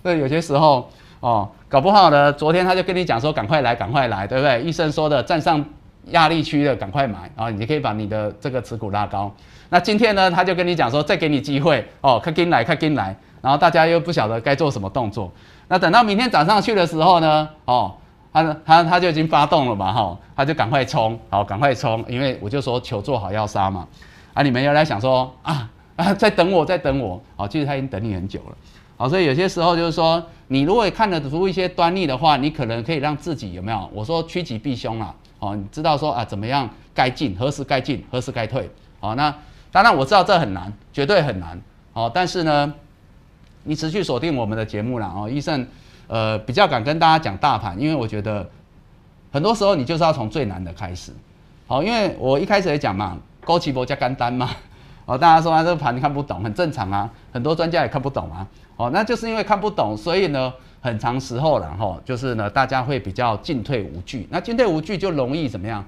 [0.04, 4.62] 这有些时候哦，搞不好呢，昨天他就跟你讲说，赶快来，赶快来，对不对？
[4.62, 5.64] 医生说的站上。
[6.10, 7.48] 压力区的赶快买啊！
[7.50, 9.32] 你可以把你的这个持股拉高。
[9.68, 13.16] 那今天呢，他就跟你讲说，再给你机会哦，快跟来，快跟来。
[13.40, 15.32] 然后大家又不晓得该做什么动作。
[15.68, 17.94] 那等到明天涨上去的时候呢，哦，
[18.32, 23.86] 他他他就已经发动了嘛，哈，他就赶快冲，好，赶快冲，因为我就说求做好要杀嘛。
[24.34, 28.56] 啊，你们又来想说啊啊，在等我，在等我，好，其实他已经等你很久了。
[28.96, 33.90] 好，所以有些时候就是说，你如果看得出一些端倪的话，你可能可以让自己有没有？
[33.92, 35.14] 我说趋吉避凶啊。
[35.42, 38.70] 哦，你知道说啊，怎么样该进，何时该进，何时该退？
[39.00, 39.34] 好，那
[39.72, 41.60] 当然我知道这很难，绝对很难。
[41.94, 42.72] 哦，但是呢，
[43.64, 45.66] 你持续锁定我们的节目了哦，医生，
[46.06, 48.48] 呃，比较敢跟大家讲大盘，因为我觉得
[49.32, 51.10] 很多时候你就是要从最难的开始。
[51.66, 54.48] 好，因为我一开始也讲嘛，高起波加干单嘛。
[55.06, 58.46] 哦，大家说啊，这个盘看不懂，很正常啊，很多专家也看不懂啊。
[58.76, 60.54] 哦，那就是因为看不懂，所以呢。
[60.82, 65.82] 很长时候了哈，就是呢，大家会比较进退无据，那进退无据就容易怎么样？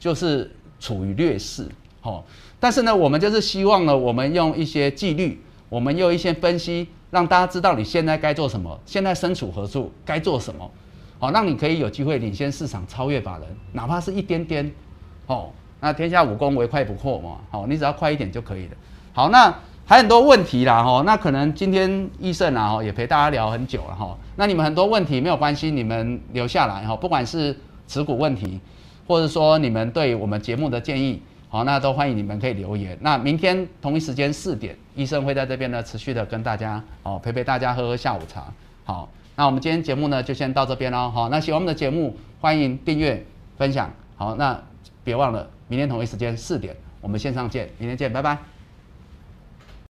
[0.00, 1.68] 就是处于劣势，
[2.00, 2.24] 哈。
[2.58, 5.38] 但是呢，我们就是希望呢，我们用一些纪律，
[5.68, 10.70] 我们用一些分析，让大家知道你现在该做什么，现在身处何处，该做什么，
[11.18, 14.72] 好，让你可以有机会领先市场，超越法人，哪怕是一点点，
[15.26, 18.72] 哦，那天下武功唯快不破嘛，好，你只要快一点就可以了。
[19.12, 19.54] 好，那。
[19.88, 24.14] 还很多问题啦，哈，那可能今天医生啊，哈，也陪大家聊很久了，哈。
[24.36, 28.60] 那你们很多问题没有关系，你们留下来，哈，不管是持股问题，
[29.06, 32.98] 或者说你们对我们节目的建议，好，那都欢迎你们可以留言。
[33.00, 38.44] 那明天同一时间四点，医生会在这边呢持续的跟大家哦陪陪大家喝喝下午茶。
[38.84, 41.08] 好，那我们今天节目呢就先到这边喽。
[41.08, 43.24] 好，那喜欢我们的节目，欢迎订阅
[43.56, 43.90] 分享。
[44.16, 44.62] 好，那
[45.02, 48.36] 别忘了明天同一时间四点，我们线上见，明天见，拜拜。